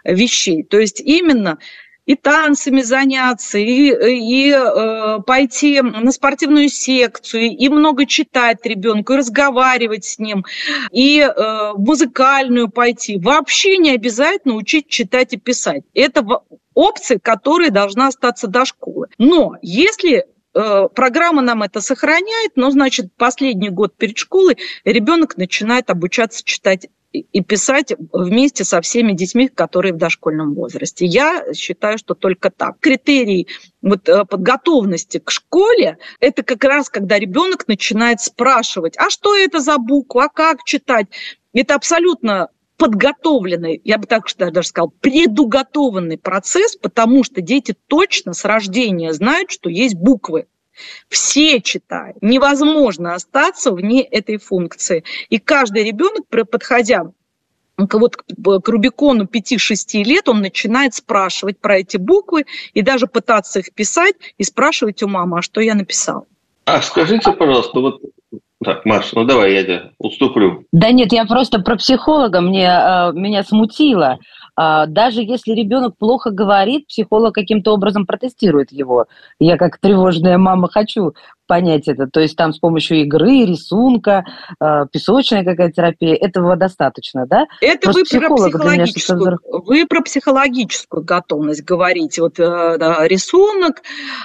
[0.04, 0.62] вещей.
[0.62, 1.58] То есть именно
[2.06, 9.16] и танцами заняться, и, и э, пойти на спортивную секцию, и много читать ребенку, и
[9.16, 10.44] разговаривать с ним,
[10.92, 13.18] и э, музыкальную пойти.
[13.18, 15.82] Вообще не обязательно учить читать и писать.
[15.94, 16.24] Это
[16.74, 19.08] опция, которая должна остаться до школы.
[19.18, 25.90] Но если э, программа нам это сохраняет, но, значит, последний год перед школой ребенок начинает
[25.90, 26.86] обучаться читать
[27.20, 31.06] и писать вместе со всеми детьми, которые в дошкольном возрасте.
[31.06, 32.78] Я считаю, что только так.
[32.80, 33.48] Критерий
[33.82, 39.60] вот, э, подготовности к школе– это как раз, когда ребенок начинает спрашивать, а что это
[39.60, 41.06] за буква, а как читать?
[41.52, 48.44] Это абсолютно подготовленный, я бы так даже сказал, предуготованный процесс, потому что дети точно с
[48.44, 50.46] рождения знают, что есть буквы.
[51.08, 52.16] Все читают.
[52.20, 55.04] Невозможно остаться вне этой функции.
[55.28, 57.04] И каждый ребенок, подходя
[57.76, 63.72] вот к Рубикону 5-6 лет он начинает спрашивать про эти буквы и даже пытаться их
[63.74, 66.26] писать и спрашивать у мамы, а что я написал.
[66.64, 68.00] А скажите, пожалуйста, вот
[68.64, 70.64] так, Маша, ну давай я тебе уступлю.
[70.72, 74.18] Да нет, я просто про психолога, мне, э, меня смутило.
[74.56, 79.06] А, даже если ребенок плохо говорит, психолог каким-то образом протестирует его.
[79.38, 81.14] Я как тревожная мама хочу
[81.46, 82.06] понять это.
[82.06, 84.24] То есть там с помощью игры, рисунка,
[84.60, 87.46] э, песочная какая терапия, этого достаточно, да?
[87.60, 92.22] Это вы про, психологическую, вы про психологическую готовность говорите.
[92.22, 93.82] Вот э, да, рисунок,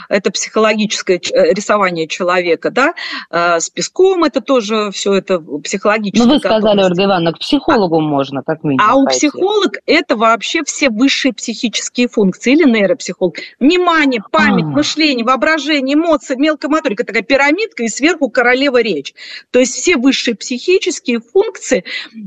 [0.10, 2.94] это психологическое э, рисование человека, да,
[3.32, 6.28] с песком это тоже все это психологическое.
[6.28, 8.86] Ну вы сказали, Ольга Ивановна, к психологу а, можно, как минимум.
[8.88, 13.36] А у психолога это вообще все высшие психические функции или нейропсихолог.
[13.60, 14.72] Внимание, память, А-а-а.
[14.72, 19.14] мышление, воображение, эмоции, мелкая моторика такая пирамидка, и сверху королева речь.
[19.52, 21.84] То есть все высшие психические функции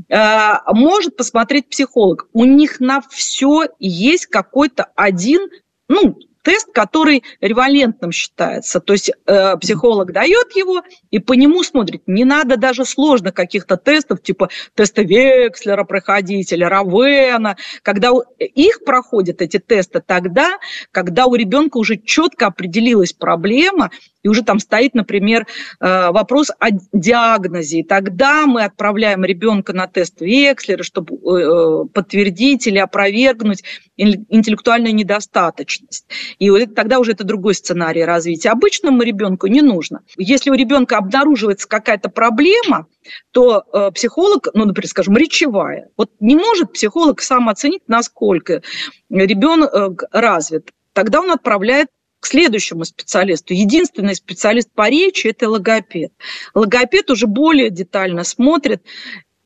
[0.09, 2.27] э, может посмотреть психолог.
[2.33, 5.49] У них на все есть какой-то один,
[5.87, 8.79] ну, тест, который ревалентным считается.
[8.79, 12.03] То есть э, психолог дает его и по нему смотрит.
[12.05, 17.57] Не надо даже сложных каких-то тестов, типа теста Векслера проходить или Равена.
[17.81, 20.59] Когда их проходят эти тесты тогда,
[20.91, 23.89] когда у ребенка уже четко определилась проблема,
[24.25, 25.45] и уже там стоит, например,
[25.79, 27.81] э, вопрос о диагнозе.
[27.81, 33.63] И тогда мы отправляем ребенка на тест Векслера, чтобы э, подтвердить или опровергнуть
[33.97, 36.07] интеллектуальную недостаточность.
[36.39, 38.49] И тогда уже это другой сценарий развития.
[38.49, 40.01] Обычному ребенку не нужно.
[40.17, 42.87] Если у ребенка обнаруживается какая-то проблема,
[43.29, 48.63] то э, психолог, ну, например, скажем, речевая, вот не может психолог сам оценить, насколько
[49.07, 50.71] ребенок развит.
[50.93, 51.89] Тогда он отправляет
[52.25, 53.53] к следующему специалисту.
[53.53, 56.11] Единственный специалист по речи– это логопед.
[56.55, 58.81] Логопед уже более детально смотрит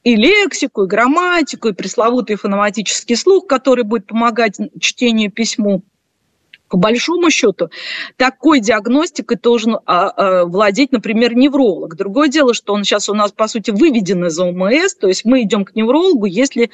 [0.05, 5.83] и лексику, и грамматику, и пресловутый фонематический слух, который будет помогать чтению письму
[6.69, 7.71] по большому счету,
[8.15, 11.95] такой диагностикой должен а, а, владеть, например, невролог.
[11.95, 15.41] Другое дело, что он сейчас у нас, по сути, выведен из ОМС, то есть мы
[15.41, 16.69] идем к неврологу, если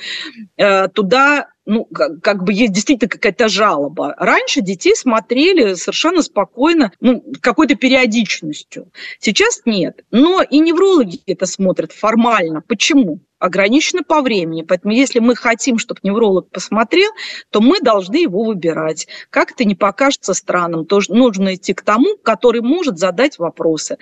[0.58, 4.16] э, туда ну, как, как бы есть действительно какая-то жалоба.
[4.18, 8.92] Раньше детей смотрели совершенно спокойно, ну, какой-то периодичностью.
[9.20, 10.04] Сейчас нет.
[10.12, 12.62] Но и неврологи это смотрят формально.
[12.62, 13.22] Почему?
[13.38, 14.64] ограничено по времени.
[14.64, 17.12] Поэтому если мы хотим, чтобы невролог посмотрел,
[17.52, 19.08] то мы должны его выбирать.
[19.30, 23.98] Как это не покажется странным, тоже нужно идти к тому, который может задать вопросы.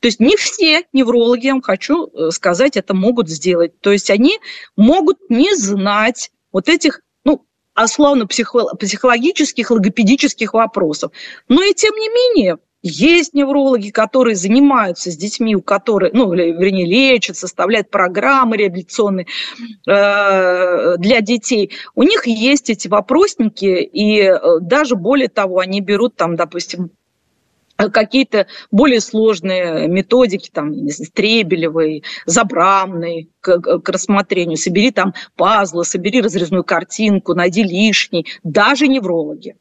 [0.00, 3.78] То есть не все неврологи, я вам хочу э, сказать, это могут сделать.
[3.80, 4.38] То есть они
[4.76, 7.44] могут не знать вот этих ну,
[7.80, 11.12] условно-психологических, логопедических вопросов.
[11.48, 16.84] Но и тем не менее, есть неврологи, которые занимаются с детьми, у которых, ну, вернее,
[16.84, 19.26] лечат, составляют программы реабилитационные
[19.86, 21.70] э, для детей.
[21.94, 26.90] У них есть эти вопросники, и э, даже более того, они берут там, допустим,
[27.90, 34.56] какие-то более сложные методики, там, Стребелевой, Забрамной к, к рассмотрению.
[34.56, 38.26] Собери там пазлы, собери разрезную картинку, найди лишний.
[38.42, 39.56] Даже неврологи.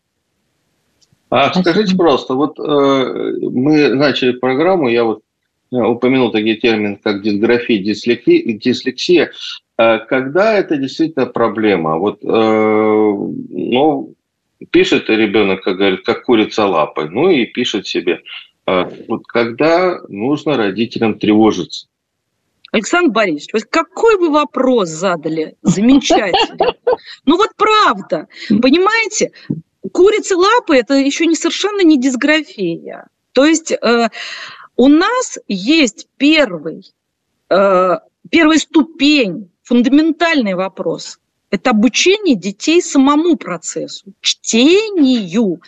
[1.32, 5.22] А скажите, пожалуйста, вот э, мы начали программу, я вот
[5.72, 8.58] э, упомянул такие термины, как дисграфия, дислексия.
[8.58, 9.32] дислексия.
[9.78, 11.98] Э, когда это действительно проблема?
[11.98, 14.14] Вот, э, ну,
[14.70, 18.22] пишет ребенок, как говорит, как курица лапой, ну и пишет себе.
[18.68, 21.88] Э, вот когда нужно родителям тревожиться?
[22.72, 25.56] Александр Борисович, какой вы вопрос задали?
[25.62, 26.76] Замечательно.
[27.26, 29.32] Ну вот правда, понимаете,
[29.92, 33.08] курицы лапы это еще не совершенно не дисграфия.
[33.34, 34.10] То есть э,
[34.78, 36.86] у нас есть первый,
[37.50, 37.98] э,
[38.30, 41.20] первая ступень, фундаментальный вопрос.
[41.52, 45.62] Это обучение детей самому процессу, чтению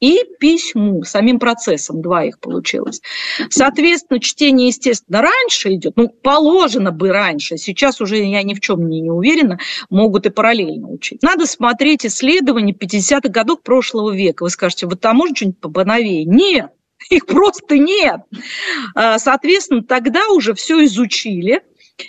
[0.00, 3.00] и письму, самим процессом, два их получилось.
[3.50, 8.88] Соответственно, чтение, естественно, раньше идет, ну, положено бы раньше, сейчас уже я ни в чем
[8.88, 9.58] не, не уверена,
[9.90, 11.22] могут и параллельно учить.
[11.22, 14.44] Надо смотреть исследования 50-х годов прошлого века.
[14.44, 16.24] Вы скажете, вот там можно что-нибудь побановее?
[16.24, 16.70] Нет,
[17.10, 18.22] их просто нет.
[18.94, 21.62] А, соответственно, тогда уже все изучили,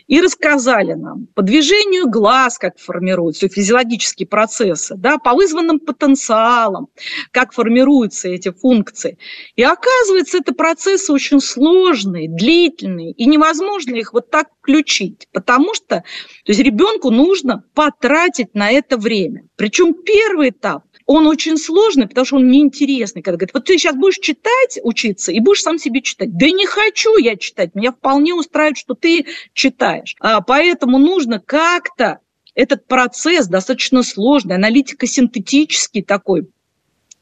[0.07, 6.87] и рассказали нам по движению глаз, как формируются физиологические процессы, да, по вызванным потенциалам,
[7.31, 9.17] как формируются эти функции.
[9.55, 16.03] И оказывается, это процессы очень сложные, длительные, и невозможно их вот так включить, потому что
[16.45, 19.43] то есть ребенку нужно потратить на это время.
[19.55, 23.21] Причем первый этап он очень сложный, потому что он неинтересный.
[23.21, 26.35] Когда говорит, вот ты сейчас будешь читать, учиться, и будешь сам себе читать.
[26.37, 30.15] Да не хочу я читать, меня вполне устраивает, что ты читаешь.
[30.19, 32.19] А, поэтому нужно как-то
[32.53, 36.49] этот процесс достаточно сложный, аналитико-синтетический такой,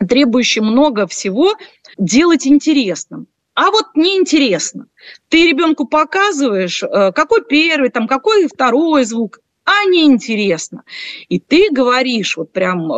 [0.08, 1.56] требующий много всего,
[1.98, 3.28] делать интересным.
[3.54, 4.88] А вот неинтересно.
[5.28, 9.40] Ты ребенку показываешь, э, какой первый, там, какой второй звук,
[9.70, 10.84] а неинтересно.
[11.28, 12.96] И ты говоришь, вот прям э,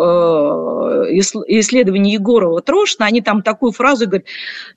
[1.17, 4.27] исследование Егорова Трошина, они там такую фразу говорят,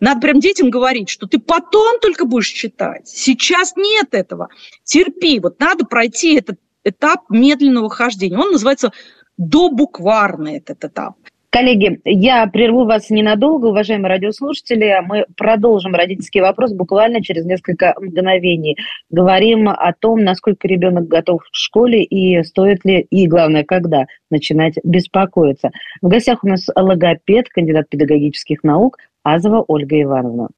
[0.00, 3.06] надо прям детям говорить, что ты потом только будешь читать.
[3.06, 4.48] Сейчас нет этого.
[4.82, 8.38] Терпи, вот надо пройти этот этап медленного хождения.
[8.38, 8.92] Он называется
[9.36, 11.14] добукварный этот этап.
[11.54, 15.00] Коллеги, я прерву вас ненадолго, уважаемые радиослушатели.
[15.06, 18.76] Мы продолжим родительский вопрос буквально через несколько мгновений.
[19.08, 24.74] Говорим о том, насколько ребенок готов в школе и стоит ли, и главное, когда начинать
[24.82, 25.70] беспокоиться.
[26.02, 30.48] В гостях у нас логопед, кандидат педагогических наук Азова Ольга Ивановна.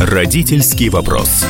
[0.00, 1.44] Родительский вопрос.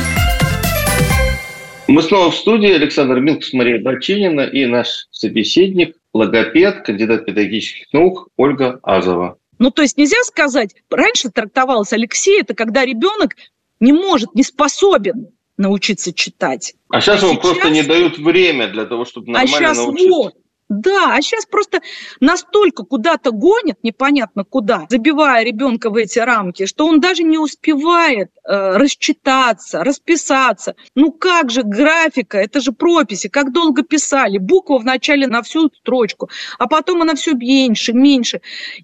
[1.91, 2.71] Мы снова в студии.
[2.71, 9.37] Александр Милкус, Мария Бачинина и наш собеседник, логопед, кандидат педагогических наук Ольга Азова.
[9.59, 13.35] Ну, то есть нельзя сказать, раньше трактовалось Алексей, это когда ребенок
[13.81, 15.27] не может, не способен
[15.57, 16.75] научиться читать.
[16.89, 17.45] А сейчас а вам сейчас...
[17.45, 20.09] просто не дают время для того, чтобы а нормально а сейчас научиться.
[20.09, 20.33] Вот,
[20.71, 21.81] да, а сейчас просто
[22.21, 28.31] настолько куда-то гонят, непонятно куда, забивая ребенка в эти рамки, что он даже не успевает
[28.45, 30.75] э, рассчитаться, расписаться.
[30.95, 36.29] Ну как же графика, это же прописи, как долго писали, буква вначале на всю строчку,
[36.57, 38.39] а потом она все меньше, меньше.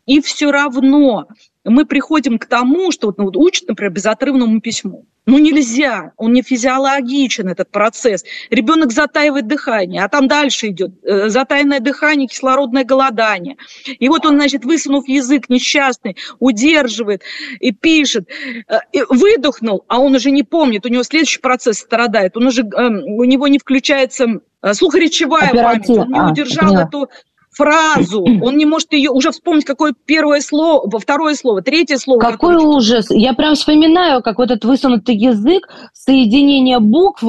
[0.05, 1.27] И все равно
[1.63, 5.05] мы приходим к тому, что ну, вот учат, например, безотрывному письму.
[5.27, 8.23] Ну нельзя, он не физиологичен, этот процесс.
[8.49, 13.57] Ребенок затаивает дыхание, а там дальше идет э, затаянное дыхание, кислородное голодание.
[13.85, 17.23] И вот он, значит, высунув язык несчастный, удерживает
[17.59, 18.29] и пишет,
[18.69, 22.61] э, и выдохнул, а он уже не помнит, у него следующий процесс страдает, он уже,
[22.61, 27.09] э, у него не включается э, слухоречевая память, он не а, удержал а, эту
[27.57, 32.19] фразу, он не может ее уже вспомнить, какое первое слово, второе слово, третье слово.
[32.19, 32.59] Какой какое...
[32.59, 33.07] ужас!
[33.09, 37.23] Я прям вспоминаю, как вот этот высунутый язык, соединение букв.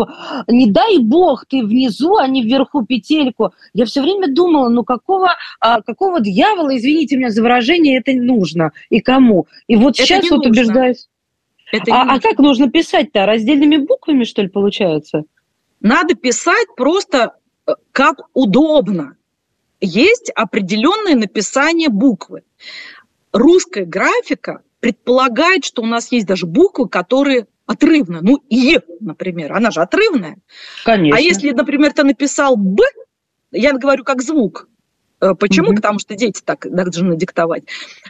[0.47, 3.53] Не дай бог ты внизу, а не вверху петельку.
[3.73, 8.73] Я все время думала, ну какого, а, какого дьявола, извините меня за выражение, это нужно
[8.91, 9.47] и кому?
[9.67, 10.51] И вот это сейчас вот нужно.
[10.51, 11.09] убеждаюсь.
[11.73, 13.27] Это а, а как нужно писать-то?
[13.27, 15.25] Раздельными буквами, что ли, получается?
[15.81, 17.35] Надо писать просто
[17.67, 19.18] э, как удобно
[19.81, 22.43] есть определенное написание буквы.
[23.33, 28.21] Русская графика предполагает, что у нас есть даже буквы, которые отрывны.
[28.23, 30.39] Ну, Е, например, она же отрывная.
[30.85, 31.19] Конечно.
[31.19, 32.83] А если, например, ты написал Б,
[33.53, 34.69] я говорю как звук,
[35.21, 35.69] э, Почему?
[35.69, 35.77] Угу.
[35.77, 37.65] Потому что дети так должны диктовать.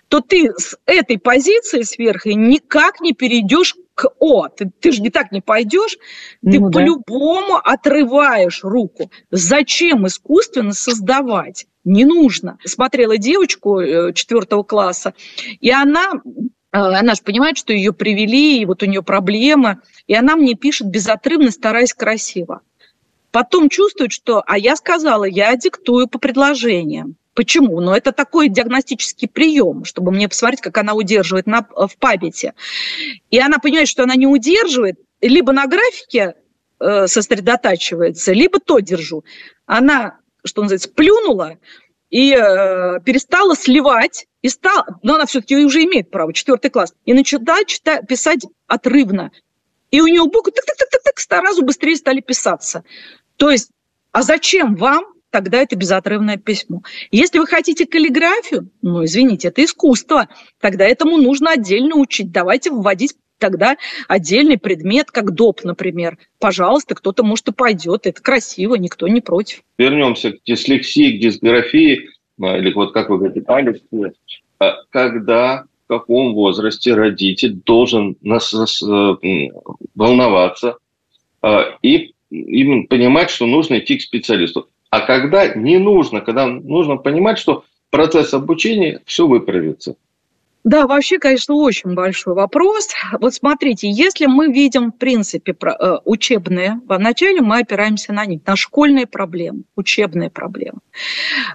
[0.08, 4.46] То ты с этой позиции сверху никак не перейдешь к О.
[4.46, 5.98] Ты, ты же не так не пойдешь.
[6.40, 7.72] Ты ну, по-любому да.
[7.72, 9.10] отрываешь руку.
[9.32, 11.66] Зачем искусственно создавать?
[11.82, 12.58] Не нужно.
[12.64, 15.14] Смотрела девочку э, четвертого класса,
[15.60, 16.20] и она э,
[16.70, 20.86] она же понимает, что ее привели, и вот у нее проблема, и она мне пишет
[20.86, 22.60] безотрывно, стараясь красиво.
[23.32, 27.16] Потом чувствует, что, а я сказала, я диктую по предложениям.
[27.38, 27.80] Почему?
[27.80, 32.52] Но это такой диагностический прием, чтобы мне посмотреть, как она удерживает на, в памяти.
[33.30, 36.34] И она понимает, что она не удерживает, либо на графике
[36.80, 39.24] э, сосредотачивается, либо то держу.
[39.66, 41.58] Она, что называется, плюнула
[42.10, 47.14] и э, перестала сливать, и стала, но она все-таки уже имеет право, четвертый класс, и
[47.14, 49.30] начала читать, писать отрывно.
[49.92, 52.82] И у нее буквы так-так-так-так сразу быстрее стали писаться.
[53.36, 53.70] То есть,
[54.10, 56.82] а зачем вам тогда это безотрывное письмо.
[57.10, 60.28] Если вы хотите каллиграфию, ну, извините, это искусство,
[60.60, 62.32] тогда этому нужно отдельно учить.
[62.32, 63.76] Давайте вводить тогда
[64.08, 66.18] отдельный предмет, как доп, например.
[66.40, 68.06] Пожалуйста, кто-то, может, и пойдет.
[68.06, 69.62] Это красиво, никто не против.
[69.78, 72.08] Вернемся к дислексии, к дисграфии,
[72.40, 73.80] а, или вот как вы говорите, Алекс,
[74.58, 78.52] а когда в каком возрасте родитель должен нас,
[78.82, 79.16] э,
[79.94, 80.76] волноваться
[81.82, 84.68] и именно понимать, что нужно идти к специалисту.
[84.90, 89.96] А когда не нужно, когда нужно понимать, что процесс обучения все выправится.
[90.64, 92.90] Да, вообще, конечно, очень большой вопрос.
[93.20, 98.56] Вот смотрите, если мы видим, в принципе, э, учебные, вначале мы опираемся на них, на
[98.56, 100.80] школьные проблемы, учебные проблемы.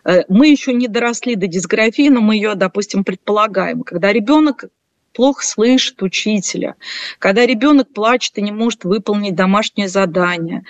[0.06, 3.84] Э, мы еще не доросли до дисграфии, но мы ее, допустим, предполагаем.
[3.84, 4.66] Когда ребенок
[5.14, 6.76] плохо слышит учителя,
[7.20, 10.64] когда ребенок плачет и не может выполнить домашнее задание.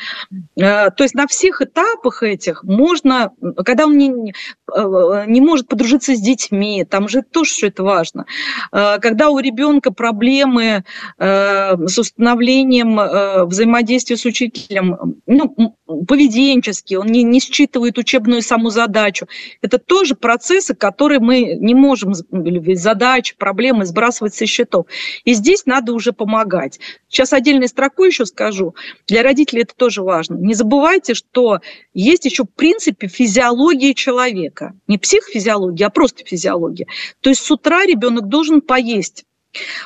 [0.55, 3.31] Э, то есть на всех этапах этих можно,
[3.65, 4.33] когда он не,
[4.75, 8.25] э, не может подружиться с детьми, там же тоже все это важно.
[8.71, 10.83] Э, когда у ребенка проблемы
[11.17, 15.75] с установлением взаимодействия с учителем, ну,
[16.07, 19.27] поведенческие, он не, не считывает учебную саму задачу.
[19.61, 24.87] Это тоже процессы, которые мы не можем, задачи, проблемы сбрасывать со счетов.
[25.23, 26.79] И здесь надо уже помогать.
[27.07, 28.75] Сейчас отдельной строкой еще скажу.
[29.07, 30.35] Для родителей это тоже важно.
[30.35, 31.59] Не забывайте, что
[31.93, 34.73] есть еще в принципе физиология человека.
[34.87, 36.87] Не психофизиология, а просто физиология.
[37.21, 39.25] То есть с утра ребенок должен поесть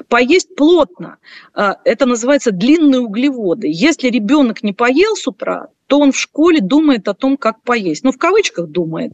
[0.08, 1.18] Поесть плотно,
[1.54, 3.68] а, это называется длинные углеводы.
[3.70, 8.04] Если ребенок не поел с утра, то он в школе думает о том, как поесть.
[8.04, 9.14] Ну, в кавычках думает.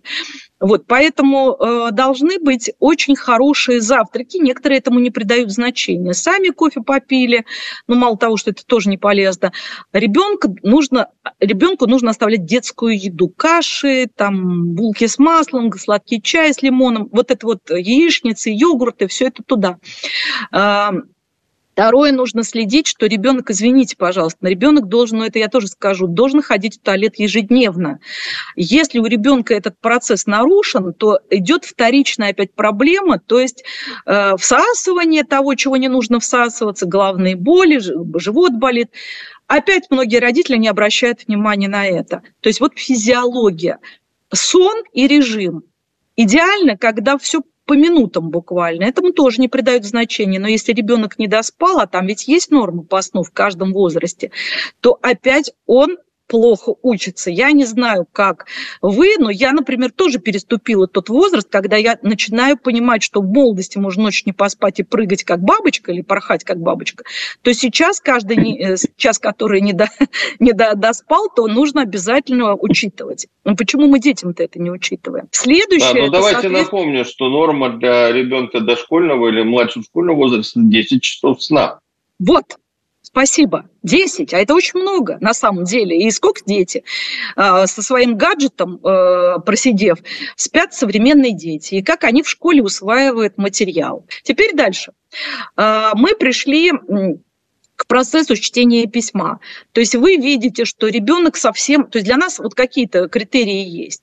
[0.60, 4.38] Вот, поэтому э, должны быть очень хорошие завтраки.
[4.38, 6.14] Некоторые этому не придают значения.
[6.14, 7.46] Сами кофе попили,
[7.88, 9.52] ну, мало того, что это тоже не полезно.
[9.92, 11.10] Ребенка нужно,
[11.40, 13.30] ребенку нужно оставлять детскую еду.
[13.30, 17.10] Каши, там, булки с маслом, сладкий чай с лимоном.
[17.12, 19.78] Вот это вот яичницы, йогурты, все это туда.
[21.74, 26.44] Второе, нужно следить, что ребенок, извините, пожалуйста, ребенок должен, ну это я тоже скажу, должен
[26.44, 28.00] ходить в туалет ежедневно.
[28.56, 33.64] Если у ребенка этот процесс нарушен, то идет вторичная опять проблема, то есть
[34.06, 37.80] э, всасывание того, чего не нужно всасываться, головные боли,
[38.20, 38.92] живот болит.
[39.48, 42.22] Опять многие родители не обращают внимания на это.
[42.42, 43.80] То есть вот физиология,
[44.32, 45.64] сон и режим.
[46.16, 48.84] Идеально, когда все по минутам буквально.
[48.84, 50.40] Этому тоже не придают значения.
[50.40, 54.32] Но если ребенок не доспал, а там ведь есть нормы по сну в каждом возрасте,
[54.82, 55.98] то опять он
[56.28, 57.30] плохо учится.
[57.30, 58.46] Я не знаю, как
[58.82, 63.78] вы, но я, например, тоже переступила тот возраст, когда я начинаю понимать, что в молодости
[63.78, 67.04] можно ночью не поспать и прыгать как бабочка или порхать как бабочка,
[67.42, 69.88] то сейчас каждый э, час, который не, до,
[70.40, 73.28] не до, доспал, то нужно обязательно учитывать.
[73.44, 75.28] Ну, почему мы детям-то это не учитываем?
[75.32, 75.94] Следующее...
[75.94, 76.64] Да, ну давайте соответ...
[76.64, 81.80] напомню, что норма для ребенка дошкольного или младшего школьного возраста 10 часов сна.
[82.20, 82.58] Вот,
[83.14, 83.70] Спасибо.
[83.84, 85.96] 10, а это очень много на самом деле.
[85.96, 86.84] И сколько дети
[87.36, 90.00] э, со своим гаджетом, э, просидев,
[90.36, 94.04] спят современные дети, и как они в школе усваивают материал.
[94.24, 94.94] Теперь дальше.
[95.56, 96.72] Э, мы пришли
[97.76, 99.40] к процессу чтения письма.
[99.74, 104.02] То есть вы видите, что ребенок совсем, то есть для нас вот какие-то критерии есть,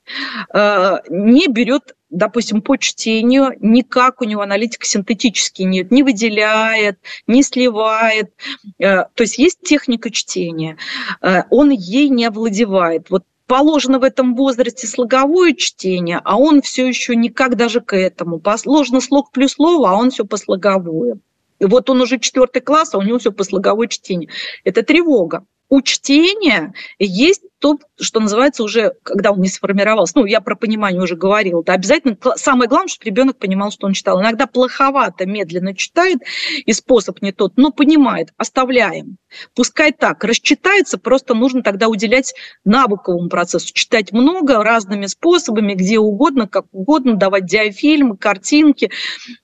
[0.52, 8.32] не берет допустим, по чтению никак у него аналитика синтетически нет, не выделяет, не сливает.
[8.78, 10.76] Э, то есть есть техника чтения,
[11.22, 13.10] э, он ей не овладевает.
[13.10, 18.38] Вот положено в этом возрасте слоговое чтение, а он все еще никак даже к этому.
[18.38, 21.20] Положено слог плюс слово, а он все по слоговую.
[21.58, 24.30] И вот он уже четвертый класс, а у него все по слоговое чтение.
[24.64, 25.44] Это тревога.
[25.70, 31.00] У чтения есть то, что называется уже, когда он не сформировался, ну, я про понимание
[31.00, 34.20] уже говорила, да, обязательно самое главное, чтобы ребенок понимал, что он читал.
[34.20, 36.18] Иногда плоховато, медленно читает,
[36.64, 39.18] и способ не тот, но понимает, оставляем.
[39.54, 46.48] Пускай так, расчитается, просто нужно тогда уделять навыковому процессу, читать много разными способами, где угодно,
[46.48, 48.90] как угодно, давать диафильмы, картинки,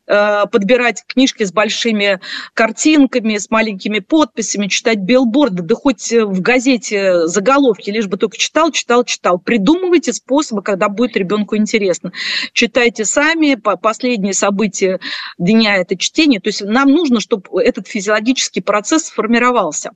[0.06, 2.20] э, подбирать книжки с большими
[2.54, 8.70] картинками, с маленькими подписями, читать билборды, да хоть в газете заголовки, лишь бы только читал,
[8.70, 9.38] читал, читал.
[9.38, 12.12] Придумывайте способы, когда будет ребенку интересно.
[12.52, 15.00] Читайте сами, последние события
[15.38, 16.40] дня это чтение.
[16.40, 19.90] То есть нам нужно, чтобы этот физиологический процесс сформировался.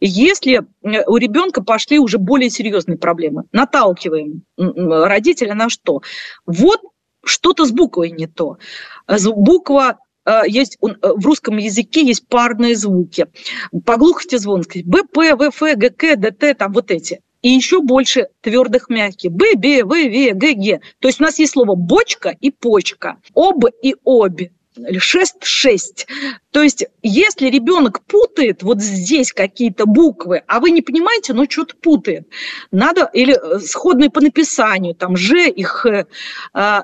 [0.00, 6.02] Если э, у ребенка пошли уже более серьезные проблемы, наталкиваем родителя на что?
[6.46, 6.80] Вот
[7.24, 8.58] что-то с буквой не то.
[9.08, 9.98] Буква
[10.46, 13.26] есть в русском языке есть парные звуки.
[13.84, 14.82] По глухости звонкости.
[14.84, 19.30] БП, ВФ, ГК, ДТ, там вот эти и еще больше твердых мягких.
[19.30, 20.80] Б, Б, В, В, Г, Г.
[20.98, 24.50] То есть у нас есть слово бочка и почка, об и обе
[24.98, 26.06] шест шесть.
[26.50, 31.76] То есть, если ребенок путает вот здесь какие-то буквы, а вы не понимаете, но что-то
[31.76, 32.28] путает,
[32.70, 36.04] надо, или э, сходные по написанию, там, Ж и Х, э,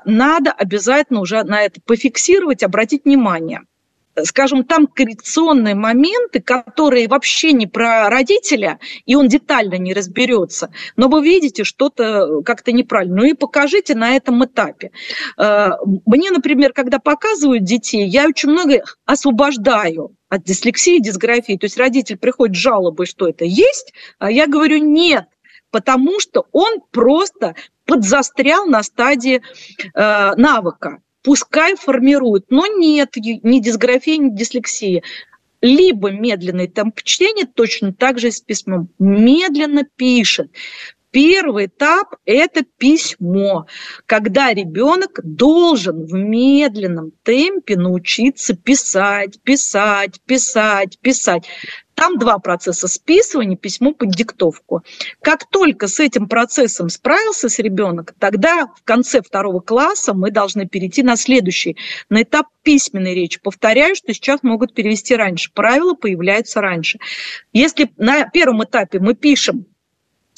[0.05, 3.61] надо обязательно уже на это пофиксировать, обратить внимание
[4.23, 11.07] скажем, там коррекционные моменты, которые вообще не про родителя, и он детально не разберется, но
[11.07, 13.17] вы видите что-то как-то неправильно.
[13.17, 14.91] Ну и покажите на этом этапе.
[15.37, 15.71] Э,
[16.05, 21.57] мне, например, когда показывают детей, я очень много освобождаю от дислексии, дисграфии.
[21.57, 25.27] То есть родитель приходит с жалобой, что это есть, а я говорю нет,
[25.71, 27.55] потому что он просто
[27.85, 29.41] подзастрял на стадии
[29.93, 35.03] э, навыка пускай формируют, но нет ни дисграфии, ни дислексии.
[35.61, 38.89] Либо медленный темп чтения, точно так же и с письмом.
[38.99, 40.51] Медленно пишет.
[41.13, 43.67] Первый этап– это письмо,
[44.07, 51.45] когда ребенок должен в медленном темпе научиться писать, писать, писать, писать.
[51.95, 54.83] Там два процесса– списывание, письмо под диктовку.
[55.21, 60.67] Как только с этим процессом справился с ребенок, тогда в конце второго класса мы должны
[60.67, 61.77] перейти на следующий,
[62.09, 63.39] на этап письменной речи.
[63.41, 65.51] Повторяю, что сейчас могут перевести раньше.
[65.53, 66.99] Правила появляются раньше.
[67.51, 69.65] Если на первом этапе мы пишем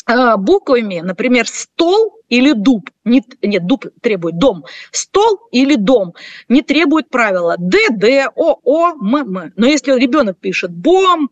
[0.06, 6.14] а, буквами, например, стол или дуб, не, нет, дуб требует дом, стол или дом
[6.48, 9.54] не требует правила Д, Д, О, О, М, М.
[9.56, 11.30] Но если ребенок пишет бом,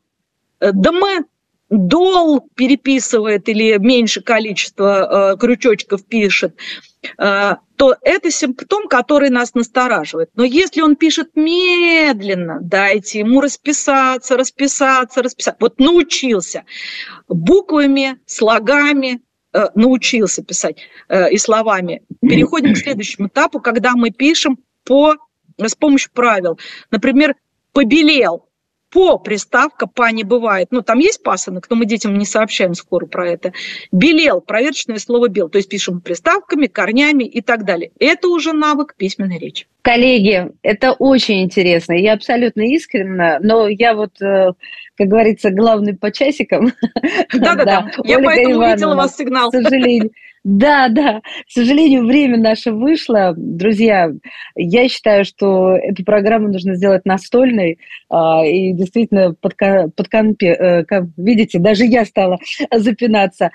[0.64, 1.26] э, ДМ,
[1.70, 6.56] дол переписывает или меньше количество э, крючочков пишет,
[7.18, 10.30] э, то это симптом, который нас настораживает.
[10.36, 15.58] Но если он пишет медленно, дайте ему расписаться, расписаться, расписаться.
[15.60, 16.64] Вот научился
[17.28, 19.22] буквами, слогами,
[19.54, 20.78] э, научился писать
[21.10, 22.04] э, и словами.
[22.22, 25.16] Переходим к следующему этапу, когда мы пишем по,
[25.58, 26.60] с помощью правил.
[26.92, 27.36] Например,
[27.72, 28.48] побелел
[28.94, 30.68] по приставка «па» не бывает.
[30.70, 33.52] Ну, там есть пасынок, но мы детям не сообщаем скоро про это.
[33.92, 35.50] Белел, проверочное слово бел.
[35.50, 37.92] То есть пишем приставками, корнями и так далее.
[38.00, 39.66] Это уже навык письменной речи.
[39.82, 41.94] Коллеги, это очень интересно.
[41.94, 44.54] Я абсолютно искренна, но я вот, э,
[44.96, 46.72] как говорится, главный по часикам.
[47.34, 49.50] Да-да-да, я поэтому Ивановна, увидела вас сигнал.
[49.50, 50.12] К сожалению,
[50.44, 51.22] Да, да.
[51.22, 53.34] К сожалению, время наше вышло.
[53.38, 54.12] Друзья,
[54.56, 57.80] я считаю, что эту программу нужно сделать настольной.
[58.10, 62.40] А, и действительно, под, под компе, э, как видите, даже я стала
[62.72, 63.52] запинаться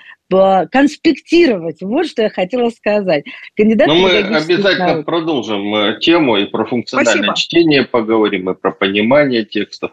[0.71, 1.81] конспектировать.
[1.81, 3.25] Вот что я хотела сказать.
[3.55, 5.05] Кандидат Но мы обязательно наук.
[5.05, 7.35] продолжим э, тему и про функциональное Спасибо.
[7.35, 9.91] чтение поговорим, и про понимание текстов.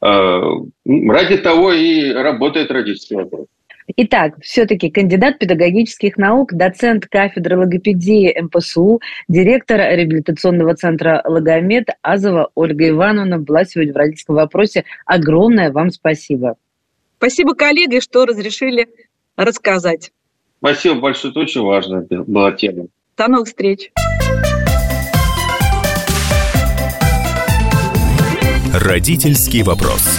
[0.00, 0.42] Э,
[0.84, 3.46] ради того и работает родительский вопрос.
[3.96, 12.88] Итак, все-таки кандидат педагогических наук, доцент кафедры логопедии МПСУ, директор реабилитационного центра «Логомед» Азова Ольга
[12.88, 14.84] Ивановна была сегодня в родительском вопросе.
[15.04, 16.56] Огромное вам спасибо.
[17.18, 18.88] Спасибо, коллеги, что разрешили
[19.36, 20.12] рассказать.
[20.60, 22.86] Спасибо большое, это очень важная была тема.
[23.18, 23.92] До новых встреч.
[28.72, 30.18] Родительский вопрос.